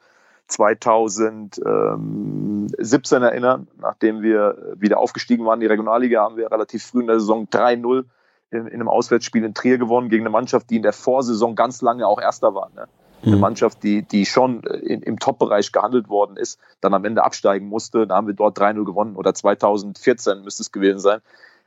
[0.50, 7.06] 2017 erinnern, nachdem wir wieder aufgestiegen waren in die Regionalliga, haben wir relativ früh in
[7.06, 8.04] der Saison 3-0
[8.50, 11.82] in, in, einem Auswärtsspiel in Trier gewonnen gegen eine Mannschaft, die in der Vorsaison ganz
[11.82, 12.70] lange auch Erster war.
[12.74, 12.88] Ne?
[13.22, 13.40] Eine mhm.
[13.40, 18.06] Mannschaft, die, die schon in, im Top-Bereich gehandelt worden ist, dann am Ende absteigen musste.
[18.06, 21.20] Da haben wir dort 3-0 gewonnen oder 2014 müsste es gewesen sein.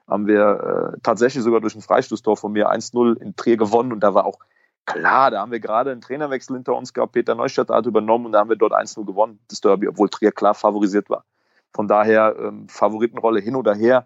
[0.07, 4.01] Haben wir äh, tatsächlich sogar durch ein Freistoßtor von mir 1-0 in Trier gewonnen und
[4.01, 4.39] da war auch
[4.85, 7.13] Klar, da haben wir gerade einen Trainerwechsel hinter uns gehabt.
[7.13, 10.31] Peter Neustadt hat übernommen und da haben wir dort 1-0 gewonnen, das Derby, obwohl Trier
[10.31, 11.23] klar favorisiert war.
[11.71, 14.05] Von daher ähm, Favoritenrolle hin oder her.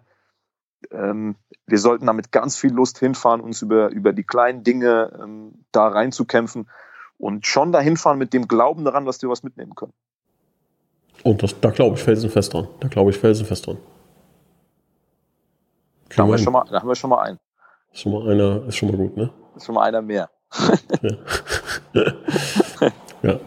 [0.92, 1.34] Ähm,
[1.66, 5.88] wir sollten damit ganz viel Lust hinfahren, uns über, über die kleinen Dinge ähm, da
[5.88, 6.68] reinzukämpfen
[7.18, 9.92] und schon dahin fahren mit dem Glauben daran, dass wir was mitnehmen können.
[11.24, 12.68] Und das, da glaube ich felsenfest dran.
[12.78, 13.78] Da glaube ich felsenfest dran.
[16.10, 17.38] Da haben, wir schon mal, da haben wir schon mal einen.
[17.92, 19.30] Schon mal einer, ist schon mal gut, ne?
[19.56, 20.30] Ist schon mal einer mehr.
[23.22, 23.40] ja.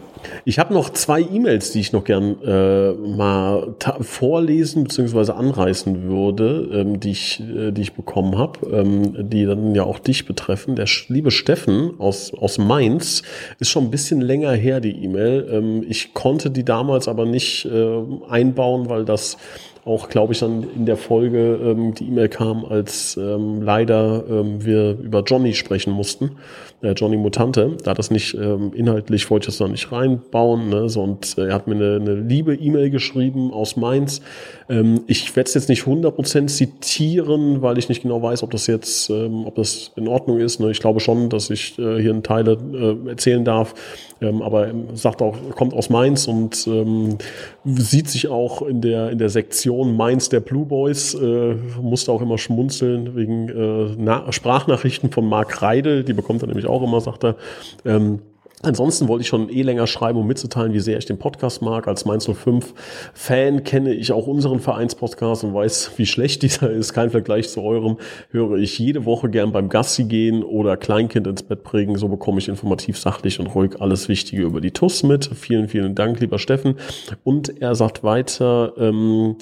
[0.44, 5.32] Ich habe noch zwei E-Mails, die ich noch gern äh, mal vorlesen bzw.
[5.32, 9.98] anreißen würde, ähm, die, ich, äh, die ich bekommen habe, ähm, die dann ja auch
[9.98, 10.74] dich betreffen.
[10.74, 13.22] Der liebe Steffen aus, aus Mainz
[13.60, 15.48] ist schon ein bisschen länger her, die E-Mail.
[15.50, 19.36] Ähm, ich konnte die damals aber nicht äh, einbauen, weil das
[19.84, 24.64] auch, glaube ich, dann in der Folge ähm, die E-Mail kam, als ähm, leider ähm,
[24.64, 26.36] wir über Johnny sprechen mussten,
[26.82, 27.76] äh, Johnny Mutante.
[27.82, 30.68] Da das nicht ähm, inhaltlich, wollte ich das noch nicht reinbauen.
[30.68, 30.88] Ne?
[30.88, 34.20] So, und äh, er hat mir eine, eine liebe E-Mail geschrieben aus Mainz.
[34.68, 38.66] Ähm, ich werde es jetzt nicht 100% zitieren, weil ich nicht genau weiß, ob das
[38.66, 40.60] jetzt, ähm, ob das in Ordnung ist.
[40.60, 40.70] Ne?
[40.70, 43.74] Ich glaube schon, dass ich äh, hier einen Teile äh, erzählen darf.
[44.22, 47.18] Ähm, aber sagt auch, kommt aus Mainz und ähm,
[47.64, 52.22] sieht sich auch in der, in der Sektion Mainz der Blue Boys, äh, musste auch
[52.22, 57.24] immer schmunzeln wegen äh, Sprachnachrichten von Marc Reidel, die bekommt er nämlich auch immer, sagt
[57.24, 57.36] er.
[57.84, 58.20] Ähm,
[58.64, 61.88] Ansonsten wollte ich schon eh länger schreiben, um mitzuteilen, wie sehr ich den Podcast mag.
[61.88, 62.74] Als Mainz 05
[63.12, 66.92] Fan kenne ich auch unseren Vereinspodcast und weiß, wie schlecht dieser ist.
[66.92, 67.96] Kein Vergleich zu eurem.
[68.30, 71.96] Höre ich jede Woche gern beim Gassi gehen oder Kleinkind ins Bett prägen.
[71.96, 75.28] So bekomme ich informativ, sachlich und ruhig alles Wichtige über die TUS mit.
[75.34, 76.76] Vielen, vielen Dank, lieber Steffen.
[77.24, 79.38] Und er sagt weiter, ähm,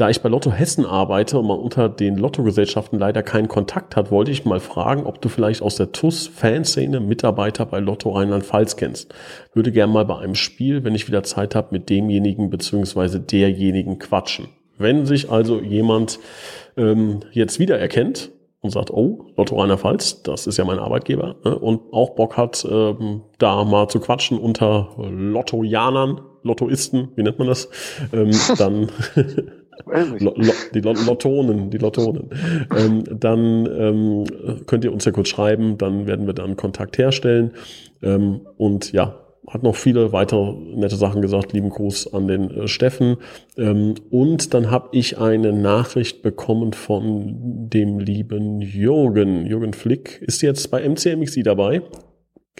[0.00, 4.10] da ich bei Lotto Hessen arbeite und man unter den Lottogesellschaften leider keinen Kontakt hat,
[4.10, 9.14] wollte ich mal fragen, ob du vielleicht aus der TUS-Fanszene Mitarbeiter bei Lotto Rheinland-Pfalz kennst.
[9.52, 13.18] Würde gern mal bei einem Spiel, wenn ich wieder Zeit habe, mit demjenigen bzw.
[13.18, 14.48] derjenigen quatschen.
[14.78, 16.18] Wenn sich also jemand
[16.78, 18.30] ähm, jetzt wiedererkennt
[18.62, 22.66] und sagt, oh, Lotto Rheinland-Pfalz, das ist ja mein Arbeitgeber, ne, und auch Bock hat,
[22.70, 27.68] ähm, da mal zu quatschen unter Lottojanern, Lottoisten, wie nennt man das,
[28.14, 28.88] ähm, dann
[30.18, 32.30] Lo, lo, die Lottonen, die Lottonen.
[32.76, 34.24] ähm, dann ähm,
[34.66, 37.52] könnt ihr uns ja kurz schreiben, dann werden wir dann Kontakt herstellen.
[38.02, 41.52] Ähm, und ja, hat noch viele weitere nette Sachen gesagt.
[41.52, 43.16] Lieben Gruß an den äh, Steffen.
[43.56, 49.46] Ähm, und dann habe ich eine Nachricht bekommen von dem lieben Jürgen.
[49.46, 51.82] Jürgen Flick ist jetzt bei MCMXI dabei.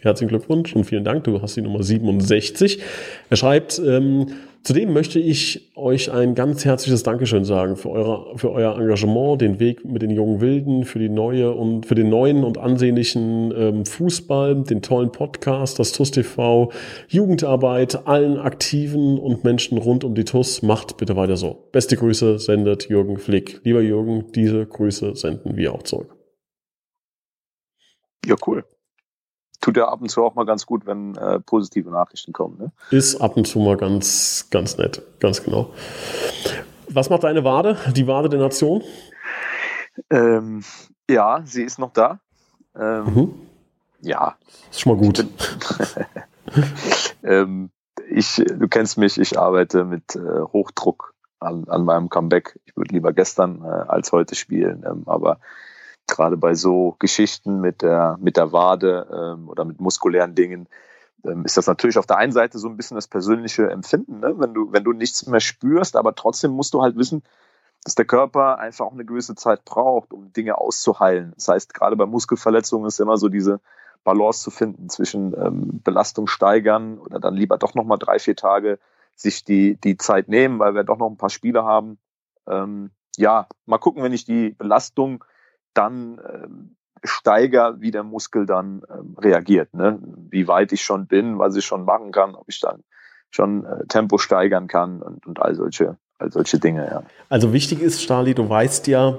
[0.03, 1.25] Herzlichen Glückwunsch und vielen Dank.
[1.25, 2.81] Du hast die Nummer 67.
[3.29, 4.27] Er schreibt, ähm,
[4.63, 9.59] Zudem möchte ich euch ein ganz herzliches Dankeschön sagen für, eure, für euer Engagement, den
[9.59, 13.87] Weg mit den jungen Wilden, für die neue und für den neuen und ansehnlichen ähm,
[13.87, 16.71] Fußball, den tollen Podcast, das TUS TV,
[17.09, 20.61] Jugendarbeit, allen Aktiven und Menschen rund um die TUS.
[20.61, 21.69] Macht bitte weiter so.
[21.73, 23.63] Beste Grüße sendet Jürgen Flick.
[23.65, 26.15] Lieber Jürgen, diese Grüße senden wir auch zurück.
[28.27, 28.63] Ja, cool
[29.61, 32.59] tut ja ab und zu auch mal ganz gut, wenn äh, positive Nachrichten kommen.
[32.59, 32.73] Ne?
[32.91, 35.73] Ist ab und zu mal ganz, ganz nett, ganz genau.
[36.89, 38.83] Was macht deine Wade, die Wade der Nation?
[40.11, 40.65] Ähm,
[41.09, 42.21] ja, sie ist noch da.
[42.79, 43.35] Ähm, mhm.
[44.01, 44.37] Ja.
[44.71, 45.19] Ist schon mal gut.
[45.19, 45.27] Ich,
[46.55, 46.65] bin,
[47.23, 47.71] ähm,
[48.11, 52.59] ich, du kennst mich, ich arbeite mit äh, Hochdruck an, an meinem Comeback.
[52.65, 55.39] Ich würde lieber gestern äh, als heute spielen, ähm, aber
[56.11, 60.69] gerade bei so Geschichten mit der, mit der Wade ähm, oder mit muskulären Dingen,
[61.25, 64.35] ähm, ist das natürlich auf der einen Seite so ein bisschen das persönliche Empfinden, ne?
[64.39, 67.23] wenn, du, wenn du nichts mehr spürst, aber trotzdem musst du halt wissen,
[67.85, 71.33] dass der Körper einfach auch eine gewisse Zeit braucht, um Dinge auszuheilen.
[71.37, 73.61] Das heißt, gerade bei Muskelverletzungen ist immer so diese
[74.05, 78.79] Balance zu finden zwischen ähm, Belastung steigern oder dann lieber doch nochmal drei, vier Tage
[79.15, 81.99] sich die, die Zeit nehmen, weil wir doch noch ein paar Spiele haben.
[82.47, 85.25] Ähm, ja, mal gucken, wenn ich die Belastung
[85.75, 89.73] dann ähm, steiger, wie der Muskel dann ähm, reagiert.
[89.75, 89.99] Ne?
[90.31, 92.83] Wie weit ich schon bin, was ich schon machen kann, ob ich dann
[93.31, 97.03] schon äh, Tempo steigern kann und, und all solche, all solche Dinge, ja.
[97.29, 99.19] Also wichtig ist, Stali, du weißt ja,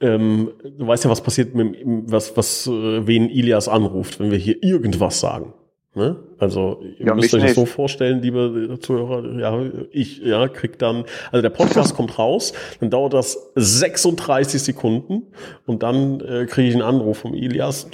[0.00, 1.76] ähm, du weißt ja, was passiert, mit,
[2.10, 5.54] was, was, äh, wen Ilias anruft, wenn wir hier irgendwas sagen.
[5.98, 6.16] Ne?
[6.38, 11.04] Also ihr ja, müsst euch das so vorstellen, liebe Zuhörer, ja, ich ja, krieg dann,
[11.32, 15.24] also der Podcast kommt raus, dann dauert das 36 Sekunden
[15.66, 17.88] und dann äh, kriege ich einen Anruf vom Ilias,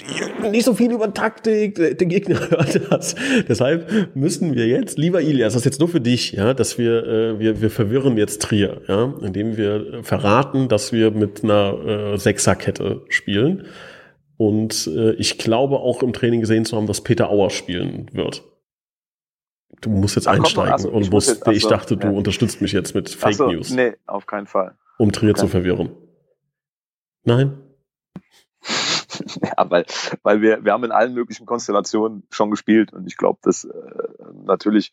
[0.51, 3.15] nicht so viel über Taktik, der, der Gegner hört das.
[3.49, 7.07] Deshalb müssen wir jetzt, lieber Ilias, das ist jetzt nur für dich, ja, dass wir,
[7.07, 12.19] äh, wir, wir verwirren jetzt Trier, ja, indem wir verraten, dass wir mit einer äh,
[12.19, 13.65] Sechserkette spielen.
[14.37, 18.45] Und äh, ich glaube auch im Training gesehen zu haben, dass Peter Auer spielen wird.
[19.81, 22.13] Du musst jetzt Ach, einsteigen also, und musst, jetzt, also, ich dachte, du ja.
[22.13, 23.71] unterstützt mich jetzt mit Fake so, News.
[23.71, 24.77] Nee, auf keinen Fall.
[24.99, 25.41] Um Trier okay.
[25.41, 25.91] zu verwirren.
[27.25, 27.59] Nein?
[29.43, 29.85] ja, weil,
[30.23, 33.71] weil wir, wir haben in allen möglichen Konstellationen schon gespielt und ich glaube, dass äh,
[34.45, 34.93] natürlich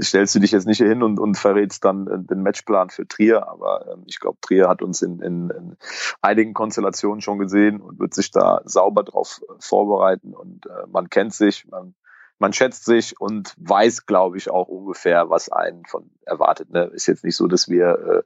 [0.00, 3.48] stellst du dich jetzt nicht hin und, und verrätst dann äh, den Matchplan für Trier.
[3.48, 5.76] Aber ähm, ich glaube, Trier hat uns in, in, in
[6.22, 10.34] einigen Konstellationen schon gesehen und wird sich da sauber drauf vorbereiten.
[10.34, 11.94] Und äh, man kennt sich, man
[12.38, 16.70] man schätzt sich und weiß, glaube ich, auch ungefähr, was einen von erwartet.
[16.70, 16.84] Ne?
[16.92, 18.22] Ist jetzt nicht so, dass wir, äh,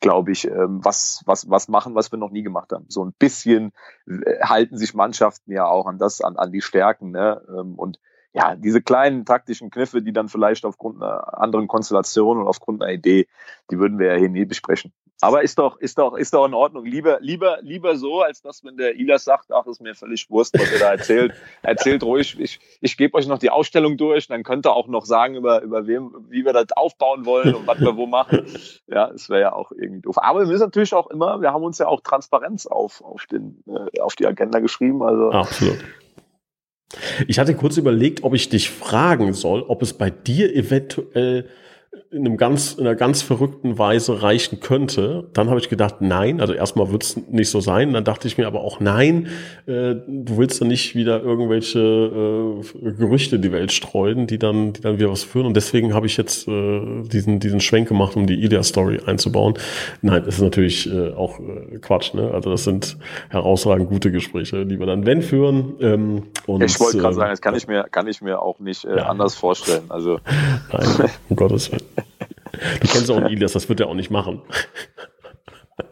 [0.00, 2.86] glaube ich, ähm, was, was, was machen, was wir noch nie gemacht haben.
[2.88, 3.72] So ein bisschen
[4.06, 7.10] äh, halten sich Mannschaften ja auch an das, an, an die Stärken.
[7.10, 7.42] Ne?
[7.48, 8.00] Ähm, und
[8.32, 12.92] ja, diese kleinen taktischen Kniffe, die dann vielleicht aufgrund einer anderen Konstellation und aufgrund einer
[12.92, 13.26] Idee,
[13.70, 14.92] die würden wir ja hier nie besprechen.
[15.22, 16.86] Aber ist doch, ist doch, ist doch in Ordnung.
[16.86, 20.54] Lieber, lieber, lieber so, als dass, wenn der Ilas sagt, ach, ist mir völlig Wurst,
[20.58, 21.34] was ihr da erzählt.
[21.62, 22.38] Erzählt ruhig.
[22.40, 25.60] Ich, ich gebe euch noch die Ausstellung durch, dann könnt ihr auch noch sagen, über,
[25.60, 28.46] über wem, wie wir das aufbauen wollen und was wir wo machen.
[28.86, 30.18] Ja, es wäre ja auch irgendwie doof.
[30.18, 33.62] Aber wir müssen natürlich auch immer, wir haben uns ja auch Transparenz auf, auf den,
[33.68, 35.02] äh, auf die Agenda geschrieben.
[35.02, 35.78] Also, Absolut.
[37.28, 41.46] Ich hatte kurz überlegt, ob ich dich fragen soll, ob es bei dir eventuell
[42.10, 45.28] in, einem ganz, in einer ganz verrückten Weise reichen könnte.
[45.32, 47.92] Dann habe ich gedacht, nein, also erstmal wird es nicht so sein.
[47.92, 49.28] Dann dachte ich mir aber auch, nein,
[49.66, 54.72] äh, du willst ja nicht wieder irgendwelche äh, Gerüchte in die Welt streuen, die dann,
[54.72, 55.46] die dann wieder was führen.
[55.46, 59.54] Und deswegen habe ich jetzt äh, diesen, diesen Schwenk gemacht, um die Ilya-Story einzubauen.
[60.00, 62.14] Nein, das ist natürlich äh, auch äh, Quatsch.
[62.14, 62.30] Ne?
[62.32, 62.98] Also das sind
[63.30, 65.74] herausragend gute Gespräche, die wir dann wenn führen.
[65.80, 68.60] Ähm, und, ich wollte gerade äh, sagen, das kann ich mir, kann ich mir auch
[68.60, 69.06] nicht äh, ja.
[69.06, 69.84] anders vorstellen.
[69.88, 70.20] Also
[70.72, 71.79] Nein, um Gottes Willen.
[71.82, 74.42] Du kennst auch Ilias, das wird er auch nicht machen.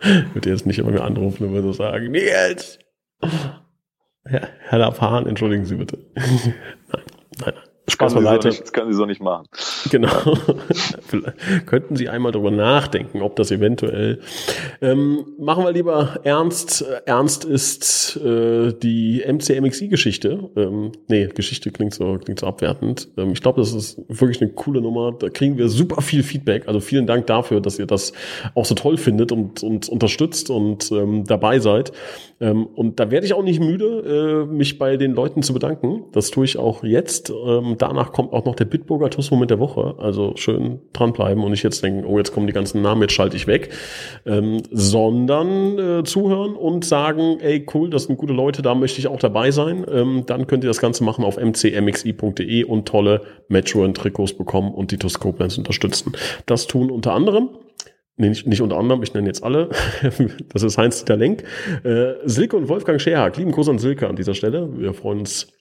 [0.34, 2.78] wird er jetzt nicht immer mehr anrufen und würde sagen, Nils!
[4.24, 5.98] Herr, Herr Lapan, entschuldigen Sie bitte.
[6.14, 6.52] nein,
[6.92, 7.04] nein,
[7.40, 7.54] nein.
[7.88, 8.48] Spaß beiseite.
[8.48, 9.46] Das können Sie so nicht machen.
[9.90, 10.36] Genau.
[11.66, 14.20] Könnten Sie einmal darüber nachdenken, ob das eventuell.
[14.82, 16.84] Ähm, machen wir lieber ernst.
[17.06, 20.50] Ernst ist äh, die MCMXI-Geschichte.
[20.56, 23.08] Ähm, nee, Geschichte klingt so, klingt so abwertend.
[23.16, 25.12] Ähm, ich glaube, das ist wirklich eine coole Nummer.
[25.18, 26.68] Da kriegen wir super viel Feedback.
[26.68, 28.12] Also vielen Dank dafür, dass ihr das
[28.54, 31.92] auch so toll findet und uns unterstützt und ähm, dabei seid.
[32.40, 36.04] Ähm, und da werde ich auch nicht müde, äh, mich bei den Leuten zu bedanken.
[36.12, 37.30] Das tue ich auch jetzt.
[37.30, 39.77] Ähm, danach kommt auch noch der Bitburger TUS-Moment der Woche.
[39.98, 43.36] Also schön dranbleiben und nicht jetzt denken, oh, jetzt kommen die ganzen Namen, jetzt schalte
[43.36, 43.70] ich weg.
[44.26, 49.08] Ähm, sondern äh, zuhören und sagen, ey, cool, das sind gute Leute, da möchte ich
[49.08, 49.84] auch dabei sein.
[49.90, 54.98] Ähm, dann könnt ihr das Ganze machen auf mcmxi.de und tolle Metro-Trikots bekommen und die
[54.98, 56.12] TUS Koblenz unterstützen.
[56.46, 57.50] Das tun unter anderem
[58.20, 59.70] Nee, nicht, nicht unter anderem, ich nenne jetzt alle.
[60.52, 61.44] Das ist Heinz-Dieter Lenk.
[61.84, 63.36] Äh, Silke und Wolfgang Scherhack.
[63.36, 64.68] Lieben Gruß an Silke an dieser Stelle.
[64.76, 65.52] Wir freuen uns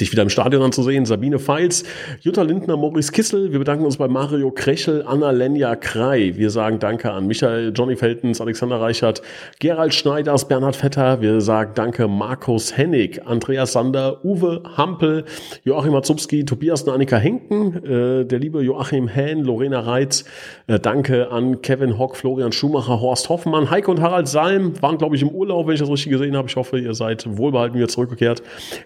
[0.00, 1.04] dich wieder im Stadion anzusehen.
[1.06, 1.84] Sabine Feils,
[2.20, 3.52] Jutta Lindner, Maurice Kissel.
[3.52, 6.32] Wir bedanken uns bei Mario Krechel, Anna Lenja Krei.
[6.36, 9.22] Wir sagen Danke an Michael, Johnny Feltens, Alexander Reichert,
[9.60, 11.20] Gerald Schneiders, Bernhard Vetter.
[11.20, 15.24] Wir sagen Danke Markus Hennig, Andreas Sander, Uwe Hampel,
[15.64, 20.24] Joachim Matzubski, Tobias und Annika Henken, äh, der liebe Joachim Hähn, Lorena Reitz.
[20.66, 25.16] Äh, danke an Kevin Hock, Florian Schumacher, Horst Hoffmann, Heiko und Harald Salm waren, glaube
[25.16, 26.48] ich, im Urlaub, wenn ich das richtig gesehen habe.
[26.48, 28.42] Ich hoffe, ihr seid wohlbehalten wieder zurückgekehrt.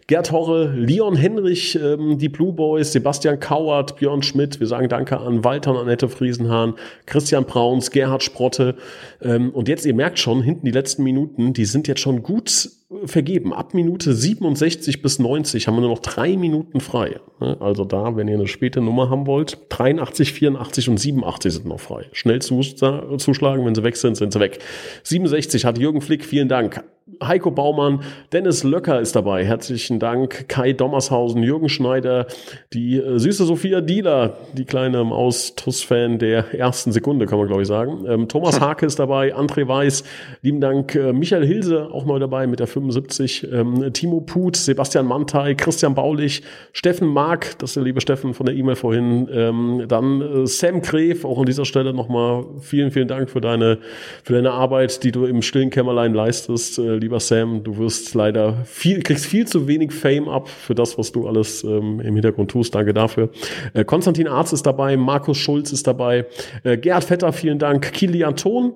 [0.06, 4.60] Gerd Horre, Leon Henrich, ähm, die Blue Boys, Sebastian Kauert, Björn Schmidt.
[4.60, 8.76] Wir sagen Danke an Walter und Annette Friesenhahn, Christian Brauns, Gerhard Sprotte.
[9.20, 12.70] Ähm, und jetzt, ihr merkt schon, hinten die letzten Minuten, die sind jetzt schon gut
[13.04, 13.52] vergeben.
[13.52, 17.20] Ab Minute 67 bis 90 haben wir nur noch drei Minuten frei.
[17.40, 17.58] Ne?
[17.60, 21.80] Also da, wenn ihr eine späte Nummer haben wollt, 83, 84 und 87 sind noch
[21.80, 22.06] frei.
[22.12, 24.60] Schnell zuschlagen, wenn sie weg sind, sind sie weg.
[25.02, 26.82] 67 hat Jürgen Flick, vielen Dank.
[27.22, 28.00] Heiko Baumann,
[28.32, 29.44] Dennis Löcker ist dabei.
[29.44, 30.48] Herzlichen Dank.
[30.48, 32.26] Kai Dommershausen, Jürgen Schneider,
[32.72, 37.68] die äh, süße Sophia Dieler, die kleine Maus-Tuss-Fan der ersten Sekunde, kann man glaube ich
[37.68, 38.04] sagen.
[38.06, 40.04] Ähm, Thomas Hake ist dabei, André Weiß,
[40.42, 40.94] lieben Dank.
[40.94, 43.46] Äh, Michael Hilse auch neu dabei mit der 75.
[43.52, 48.46] Ähm, Timo Put, Sebastian Mantei, Christian Baulich, Steffen Mark, das ist der liebe Steffen von
[48.46, 49.28] der E-Mail vorhin.
[49.32, 53.78] Ähm, dann äh, Sam Gref, auch an dieser Stelle nochmal vielen, vielen Dank für deine,
[54.22, 57.62] für deine Arbeit, die du im stillen Kämmerlein leistest äh, lieber Sam.
[57.62, 61.62] Du wirst leider viel, kriegst viel zu wenig Fame ab für das, was du alles
[61.62, 62.74] ähm, im Hintergrund tust.
[62.74, 63.30] Danke dafür.
[63.74, 66.26] Äh, Konstantin Arz ist dabei, Markus Schulz ist dabei,
[66.64, 68.74] äh, Gerhard Vetter, vielen Dank, Kilian Thon,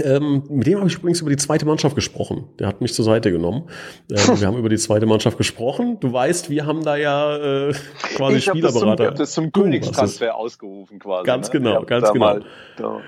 [0.00, 2.44] ähm, mit dem habe ich übrigens über die zweite Mannschaft gesprochen.
[2.58, 3.68] Der hat mich zur Seite genommen.
[4.10, 5.98] Ähm, wir haben über die zweite Mannschaft gesprochen.
[6.00, 7.74] Du weißt, wir haben da ja äh,
[8.16, 9.02] quasi ich Spielerberater.
[9.04, 11.26] Ich habe das zum Königstransfer ausgerufen quasi.
[11.26, 11.60] Ganz ne?
[11.60, 12.24] genau, ganz genau.
[12.24, 12.44] Mal,
[12.78, 13.00] da.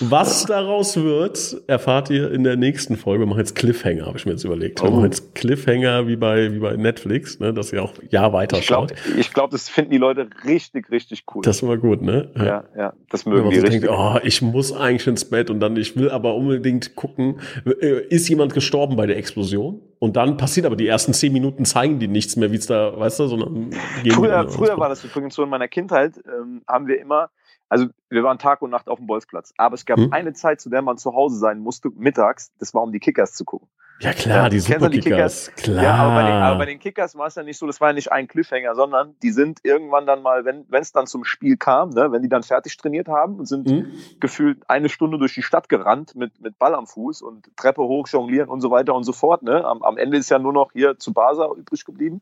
[0.00, 3.22] Was daraus wird, erfahrt ihr in der nächsten Folge.
[3.22, 4.82] Wir machen jetzt Cliffhanger, habe ich mir jetzt überlegt.
[4.82, 4.94] Wir oh.
[4.94, 8.66] machen jetzt Cliffhanger wie bei, wie bei Netflix, ne, dass ihr auch ja weiter ich
[8.66, 8.98] glaub, schaut.
[9.16, 11.42] Ich glaube, das finden die Leute richtig, richtig cool.
[11.42, 12.32] Das war gut, ne?
[12.36, 13.82] Ja, ja, das mögen die so richtig.
[13.82, 18.06] Denkt, oh, ich muss eigentlich ins Bett und dann, ich will aber unbedingt gucken, äh,
[18.08, 19.80] ist jemand gestorben bei der Explosion?
[19.98, 22.98] Und dann passiert aber die ersten zehn Minuten zeigen die nichts mehr, wie es da,
[22.98, 23.70] weißt du, sondern
[24.10, 27.30] früher, früher war das übrigens so in meiner Kindheit, ähm, haben wir immer,
[27.68, 30.12] also wir waren Tag und Nacht auf dem Bolzplatz, aber es gab hm?
[30.12, 33.34] eine Zeit, zu der man zu Hause sein musste, mittags, das war um die Kickers
[33.34, 33.68] zu gucken.
[34.02, 35.52] Ja klar, die Superkickers.
[35.54, 35.82] Klar.
[35.82, 37.90] Ja, aber bei, den, aber bei den Kickers war es ja nicht so, das war
[37.90, 41.56] ja nicht ein Cliffhanger, sondern die sind irgendwann dann mal, wenn es dann zum Spiel
[41.56, 43.92] kam, ne, wenn die dann fertig trainiert haben und sind mhm.
[44.18, 48.08] gefühlt eine Stunde durch die Stadt gerannt mit, mit Ball am Fuß und Treppe hoch,
[48.08, 49.44] jonglieren und so weiter und so fort.
[49.44, 49.64] Ne.
[49.64, 52.20] Am, am Ende ist ja nur noch hier zu Basa übrig geblieben.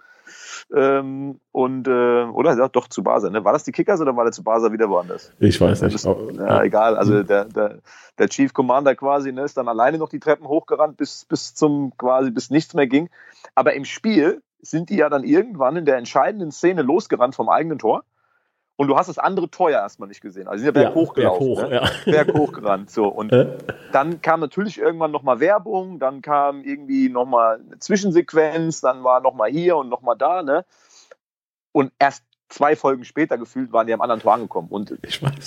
[0.74, 3.30] Ähm, und äh, oder ja, doch zu Basa.
[3.30, 3.44] Ne?
[3.44, 5.32] War das die Kickers oder war der zu Basa wieder woanders?
[5.38, 5.94] Ich weiß nicht.
[5.94, 6.96] Das, ja, egal.
[6.96, 7.26] Also mhm.
[7.26, 7.78] der, der,
[8.18, 11.96] der Chief Commander quasi ne, ist dann alleine noch die Treppen hochgerannt bis, bis zum
[11.96, 13.08] quasi bis nichts mehr ging.
[13.54, 17.78] Aber im Spiel sind die ja dann irgendwann in der entscheidenden Szene losgerannt vom eigenen
[17.78, 18.04] Tor.
[18.80, 20.48] Und du hast das andere ja erstmal nicht gesehen.
[20.48, 21.54] Also sie sind ja berg ja, hochgelaufen.
[21.54, 21.74] Berg, hoch, ne?
[22.06, 22.12] ja.
[22.24, 22.90] berg hochgerannt.
[22.90, 23.08] So.
[23.08, 23.58] Und äh?
[23.92, 29.50] dann kam natürlich irgendwann nochmal Werbung, dann kam irgendwie nochmal eine Zwischensequenz, dann war nochmal
[29.50, 30.42] hier und nochmal da.
[30.42, 30.64] Ne?
[31.72, 34.68] Und erst zwei Folgen später gefühlt waren die am anderen Tor angekommen.
[34.70, 34.96] Und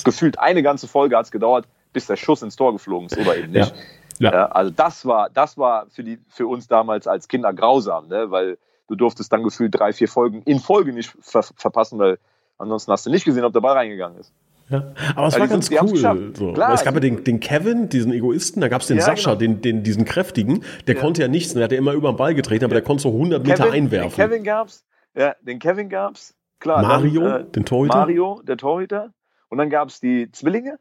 [0.04, 3.36] gefühlt eine ganze Folge hat es gedauert, bis der Schuss ins Tor geflogen ist oder
[3.36, 3.74] eben nicht.
[4.20, 4.32] Ja.
[4.32, 4.46] Ja.
[4.50, 8.30] also das war, das war für, die, für uns damals als Kinder grausam, ne?
[8.30, 12.20] weil du durftest dann gefühlt drei, vier Folgen in Folge nicht ver verpassen, weil
[12.58, 14.34] Ansonsten hast du nicht gesehen, ob der Ball reingegangen ist.
[14.70, 16.34] Ja, aber es ja, war ganz sind, cool.
[16.36, 16.54] So.
[16.54, 19.36] Klar, es gab ja den, den, Kevin, diesen Egoisten, da gab es den ja, Sascha,
[19.36, 19.40] genau.
[19.40, 22.34] den, den, diesen kräftigen, der konnte ja nichts, der hat ja immer über den Ball
[22.34, 24.10] getreten, aber der konnte so 100 Meter Kevin, einwerfen.
[24.10, 24.86] Den Kevin gab's,
[25.16, 26.82] ja, den Kevin gab's, klar.
[26.82, 27.98] Mario, dann, äh, den Torhüter.
[27.98, 29.14] Mario, der Torhüter.
[29.50, 30.80] Und dann gab's die Zwillinge.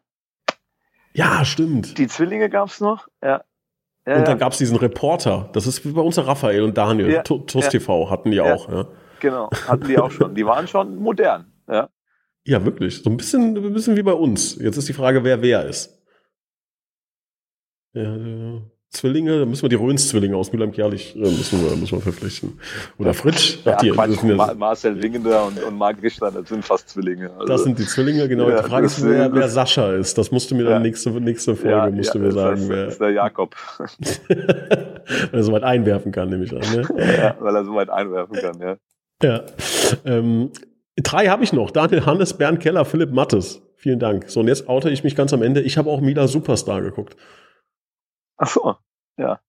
[1.13, 1.99] Ja, stimmt.
[1.99, 3.43] Die Zwillinge gab's noch, ja.
[4.05, 7.11] Und dann gab es diesen Reporter, das ist wie bei uns der Raphael und Daniel,
[7.11, 8.69] ja, TUS TV hatten die auch.
[8.69, 8.87] Ja.
[9.21, 10.35] Genau, hatten die auch schon.
[10.35, 11.52] Die waren schon modern.
[11.73, 11.91] Ja.
[12.45, 13.03] Ja, wirklich.
[13.03, 14.57] So ein bisschen, ein bisschen wie bei uns.
[14.57, 15.99] Jetzt ist die Frage, wer wer ist.
[17.95, 18.17] Ja,
[18.93, 22.61] Zwillinge, da müssen wir die Röns-Zwillinge aus Mülheim Kerlich äh, müssen wir, müssen wir verpflichten.
[22.99, 23.59] Oder Fritsch.
[23.65, 27.31] Ja, die, Quatsch, ja, Marcel Wingender und, und Marc Richter, das sind fast Zwillinge.
[27.33, 28.51] Also, das sind die Zwillinge, genau.
[28.51, 30.19] Ja, die Frage ist, wer, wer Sascha ist.
[30.19, 32.61] Das musst du mir dann nächste, nächste Folge ja, musst du mir sagen.
[32.61, 33.57] Das, wer, das ist der Jakob.
[34.29, 36.61] weil er so weit einwerfen kann, nehme ich an.
[36.61, 36.87] Ne?
[37.17, 38.77] Ja, weil er so weit einwerfen kann, ja.
[39.23, 39.43] Ja.
[40.05, 40.51] Ähm,
[40.97, 41.71] Drei habe ich noch.
[41.71, 43.63] Daniel Hannes, Bernd Keller, Philipp Mattes.
[43.77, 44.31] Vielen Dank.
[44.31, 45.61] So, und jetzt oute ich mich ganz am Ende.
[45.61, 47.17] Ich habe auch Mila Superstar geguckt.
[48.37, 48.77] Ach so,
[49.17, 49.41] ja.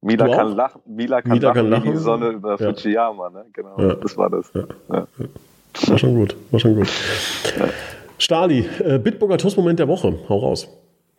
[0.00, 2.72] Mila kann, lachen, Mila kann, Mila lachen, kann lachen die Sonne über ja.
[2.74, 3.46] Fujiyama, ne?
[3.52, 3.94] Genau, ja.
[3.94, 4.52] das war das.
[4.54, 4.66] Ja.
[4.92, 5.06] Ja.
[5.86, 6.88] War schon gut, war schon gut.
[8.18, 10.18] Stali, äh, Bitburger Toastmoment der Woche.
[10.28, 10.68] Hau raus.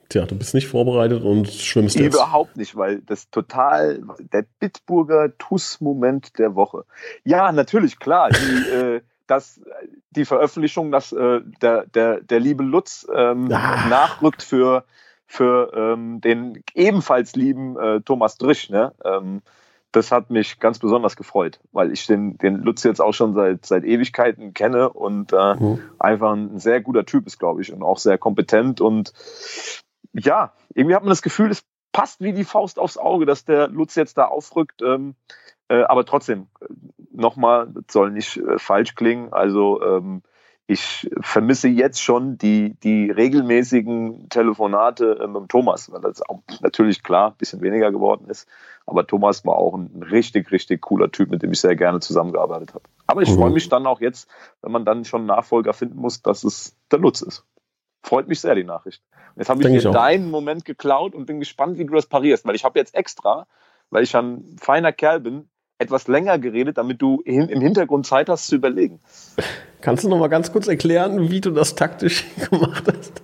[0.09, 2.13] Tja, du bist nicht vorbereitet und schwimmst jetzt.
[2.13, 6.83] Überhaupt nicht, weil das total der Bitburger Tuss-Moment der Woche.
[7.23, 8.29] Ja, natürlich, klar.
[8.29, 9.61] Die, äh, dass
[10.11, 13.87] die Veröffentlichung, dass äh, der, der, der liebe Lutz ähm, ah.
[13.87, 14.85] nachrückt für,
[15.25, 18.69] für ähm, den ebenfalls lieben äh, Thomas Drisch.
[18.69, 18.93] Ne?
[19.03, 19.41] Ähm,
[19.93, 23.65] das hat mich ganz besonders gefreut, weil ich den, den Lutz jetzt auch schon seit,
[23.65, 25.79] seit Ewigkeiten kenne und äh, mhm.
[25.99, 28.81] einfach ein sehr guter Typ ist, glaube ich, und auch sehr kompetent.
[28.81, 29.13] Und
[30.11, 33.67] ja, irgendwie hat man das Gefühl, es passt wie die Faust aufs Auge, dass der
[33.67, 34.81] Lutz jetzt da aufrückt.
[34.81, 35.15] Ähm,
[35.69, 36.47] äh, aber trotzdem,
[37.13, 39.31] nochmal, das soll nicht äh, falsch klingen.
[39.31, 40.21] Also ähm,
[40.65, 47.03] ich vermisse jetzt schon die, die regelmäßigen Telefonate äh, mit Thomas, weil das auch natürlich
[47.03, 48.47] klar ein bisschen weniger geworden ist.
[48.85, 52.73] Aber Thomas war auch ein richtig, richtig cooler Typ, mit dem ich sehr gerne zusammengearbeitet
[52.73, 52.83] habe.
[53.07, 53.35] Aber ich mhm.
[53.35, 54.29] freue mich dann auch jetzt,
[54.61, 57.45] wenn man dann schon einen Nachfolger finden muss, dass es der Lutz ist.
[58.01, 59.01] Freut mich sehr, die Nachricht.
[59.35, 62.55] Jetzt habe ich dir deinen Moment geklaut und bin gespannt, wie du das parierst, weil
[62.55, 63.47] ich habe jetzt extra,
[63.89, 65.49] weil ich ein feiner Kerl bin,
[65.83, 68.99] etwas länger geredet, damit du im Hintergrund Zeit hast zu überlegen.
[69.81, 73.21] Kannst du noch mal ganz kurz erklären, wie du das taktisch gemacht hast?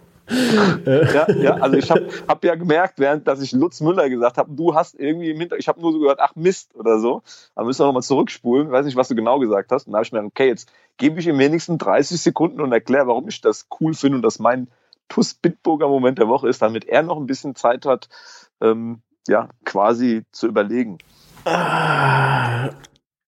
[0.85, 4.51] ja, ja, also ich habe hab ja gemerkt, während dass ich Lutz Müller gesagt habe,
[4.53, 7.23] du hast irgendwie im Hintergrund, ich habe nur so gehört, ach Mist oder so.
[7.55, 9.87] Da müssen wir nochmal zurückspulen, ich weiß nicht, was du genau gesagt hast.
[9.87, 12.71] Und da habe ich mir gedacht, okay, jetzt gebe ich ihm wenigstens 30 Sekunden und
[12.71, 14.67] erkläre, warum ich das cool finde und dass mein
[15.07, 18.09] Tuss Bitburger Moment der Woche ist, damit er noch ein bisschen Zeit hat,
[18.61, 20.99] ähm, ja, quasi zu überlegen.
[21.49, 22.69] Ah,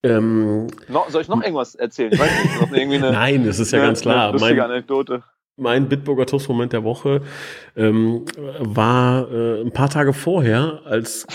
[0.04, 2.10] ähm, no, soll ich noch irgendwas erzählen?
[2.10, 4.30] Nicht, Nein, das ist ja eine, ganz klar.
[4.30, 5.24] Eine mein, Anekdote.
[5.58, 7.22] Mein Bitburger Toastmoment der Woche
[7.76, 8.26] ähm,
[8.60, 11.28] war äh, ein paar Tage vorher, als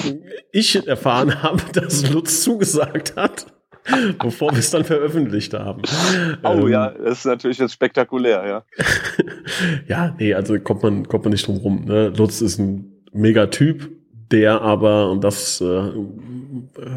[0.50, 3.46] ich erfahren habe, dass Lutz zugesagt hat.
[4.18, 5.82] bevor wir es dann veröffentlicht haben.
[6.42, 8.64] Oh ähm, ja, das ist natürlich jetzt spektakulär, ja.
[9.86, 11.84] ja, nee, also kommt man, kommt man nicht drum rum.
[11.84, 12.08] Ne?
[12.08, 13.88] Lutz ist ein mega Typ,
[14.32, 15.92] der aber, und das äh,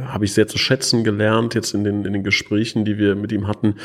[0.05, 3.31] habe ich sehr zu schätzen gelernt, jetzt in den, in den Gesprächen, die wir mit
[3.31, 3.75] ihm hatten,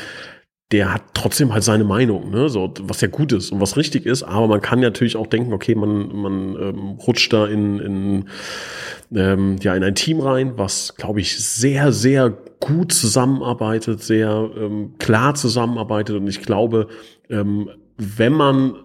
[0.71, 2.49] der hat trotzdem halt seine Meinung, ne?
[2.49, 5.53] so, was ja gut ist und was richtig ist, aber man kann natürlich auch denken,
[5.53, 8.29] okay, man, man ähm, rutscht da in, in,
[9.13, 14.95] ähm, ja, in ein Team rein, was, glaube ich, sehr, sehr gut zusammenarbeitet, sehr ähm,
[14.97, 16.87] klar zusammenarbeitet und ich glaube,
[17.29, 18.75] ähm, wenn man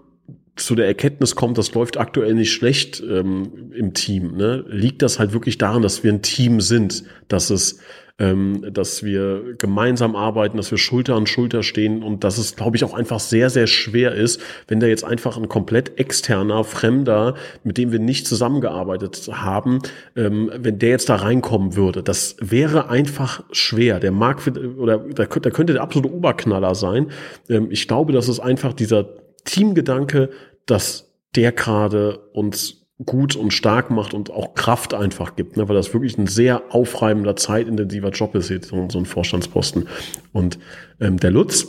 [0.61, 5.19] zu der Erkenntnis kommt, das läuft aktuell nicht schlecht ähm, im Team, ne, liegt das
[5.19, 7.81] halt wirklich daran, dass wir ein Team sind, dass es
[8.21, 12.77] ähm, dass wir gemeinsam arbeiten, dass wir Schulter an Schulter stehen und dass es, glaube
[12.77, 17.35] ich, auch einfach sehr, sehr schwer ist, wenn da jetzt einfach ein komplett externer, fremder,
[17.65, 19.79] mit dem wir nicht zusammengearbeitet haben,
[20.17, 22.03] ähm, wenn der jetzt da reinkommen würde.
[22.03, 24.01] Das wäre einfach schwer.
[24.01, 24.43] Der mag,
[24.77, 27.07] oder da könnte der absolute Oberknaller sein.
[27.49, 29.09] Ähm, ich glaube, das ist einfach dieser
[29.45, 30.29] Teamgedanke,
[30.67, 35.69] dass der gerade uns gut und stark macht und auch Kraft einfach gibt, ne?
[35.69, 39.89] weil das wirklich ein sehr aufreibender, zeitintensiver Job ist, jetzt so, so ein Vorstandsposten.
[40.33, 40.59] Und
[41.01, 41.67] ähm, der Lutz,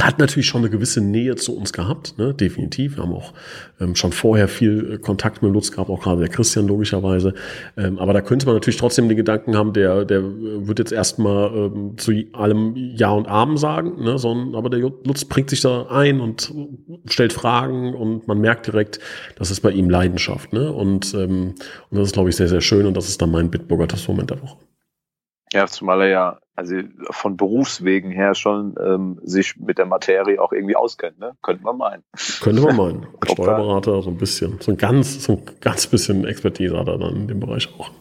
[0.00, 2.34] hat natürlich schon eine gewisse Nähe zu uns gehabt, ne?
[2.34, 2.96] definitiv.
[2.96, 3.32] Wir haben auch
[3.80, 7.34] ähm, schon vorher viel äh, Kontakt mit Lutz gehabt, auch gerade der Christian logischerweise.
[7.76, 11.52] Ähm, aber da könnte man natürlich trotzdem den Gedanken haben, der, der wird jetzt erstmal
[11.54, 14.18] ähm, zu allem Ja und Amen sagen, ne?
[14.18, 16.52] Sondern, aber der Lutz bringt sich da ein und
[17.06, 19.00] stellt Fragen und man merkt direkt,
[19.36, 20.52] das ist bei ihm Leidenschaft.
[20.52, 20.72] Ne?
[20.72, 21.54] Und, ähm,
[21.90, 24.30] und das ist, glaube ich, sehr, sehr schön und das ist dann mein Bitburger Moment
[24.30, 24.58] der Woche.
[25.52, 26.74] Ja, zumal er ja also
[27.10, 31.36] von Berufswegen her schon ähm, sich mit der Materie auch irgendwie auskennt, ne?
[31.40, 32.02] Könnte man meinen.
[32.40, 33.06] Könnte man meinen.
[33.20, 36.98] Als Steuerberater so ein bisschen, so ein ganz, so ein ganz bisschen Expertise hat er
[36.98, 37.92] dann in dem Bereich auch.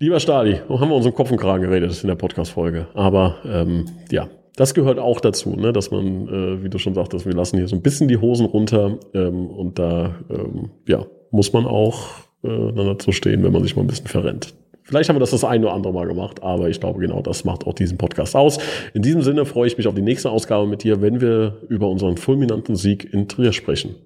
[0.00, 2.88] Lieber Stali, haben wir uns um Kopf und Kragen geredet in der Podcast-Folge.
[2.92, 5.72] Aber ähm, ja, das gehört auch dazu, ne?
[5.72, 8.44] dass man, äh, wie du schon sagtest, wir lassen hier so ein bisschen die Hosen
[8.44, 13.62] runter ähm, und da ähm, ja, muss man auch äh, dann dazu stehen, wenn man
[13.62, 14.52] sich mal ein bisschen verrennt.
[14.88, 17.44] Vielleicht haben wir das das ein oder andere Mal gemacht, aber ich glaube, genau das
[17.44, 18.56] macht auch diesen Podcast aus.
[18.94, 21.90] In diesem Sinne freue ich mich auf die nächste Ausgabe mit dir, wenn wir über
[21.90, 23.96] unseren fulminanten Sieg in Trier sprechen,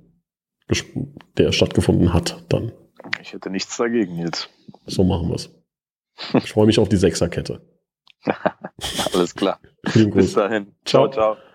[1.36, 2.72] der stattgefunden hat dann.
[3.20, 4.50] Ich hätte nichts dagegen jetzt.
[4.86, 5.50] So machen wir es.
[6.42, 7.60] Ich freue mich auf die Sechserkette.
[9.14, 9.60] Alles klar.
[9.94, 10.74] Bis dahin.
[10.84, 11.08] ciao.
[11.08, 11.36] ciao.
[11.36, 11.51] ciao.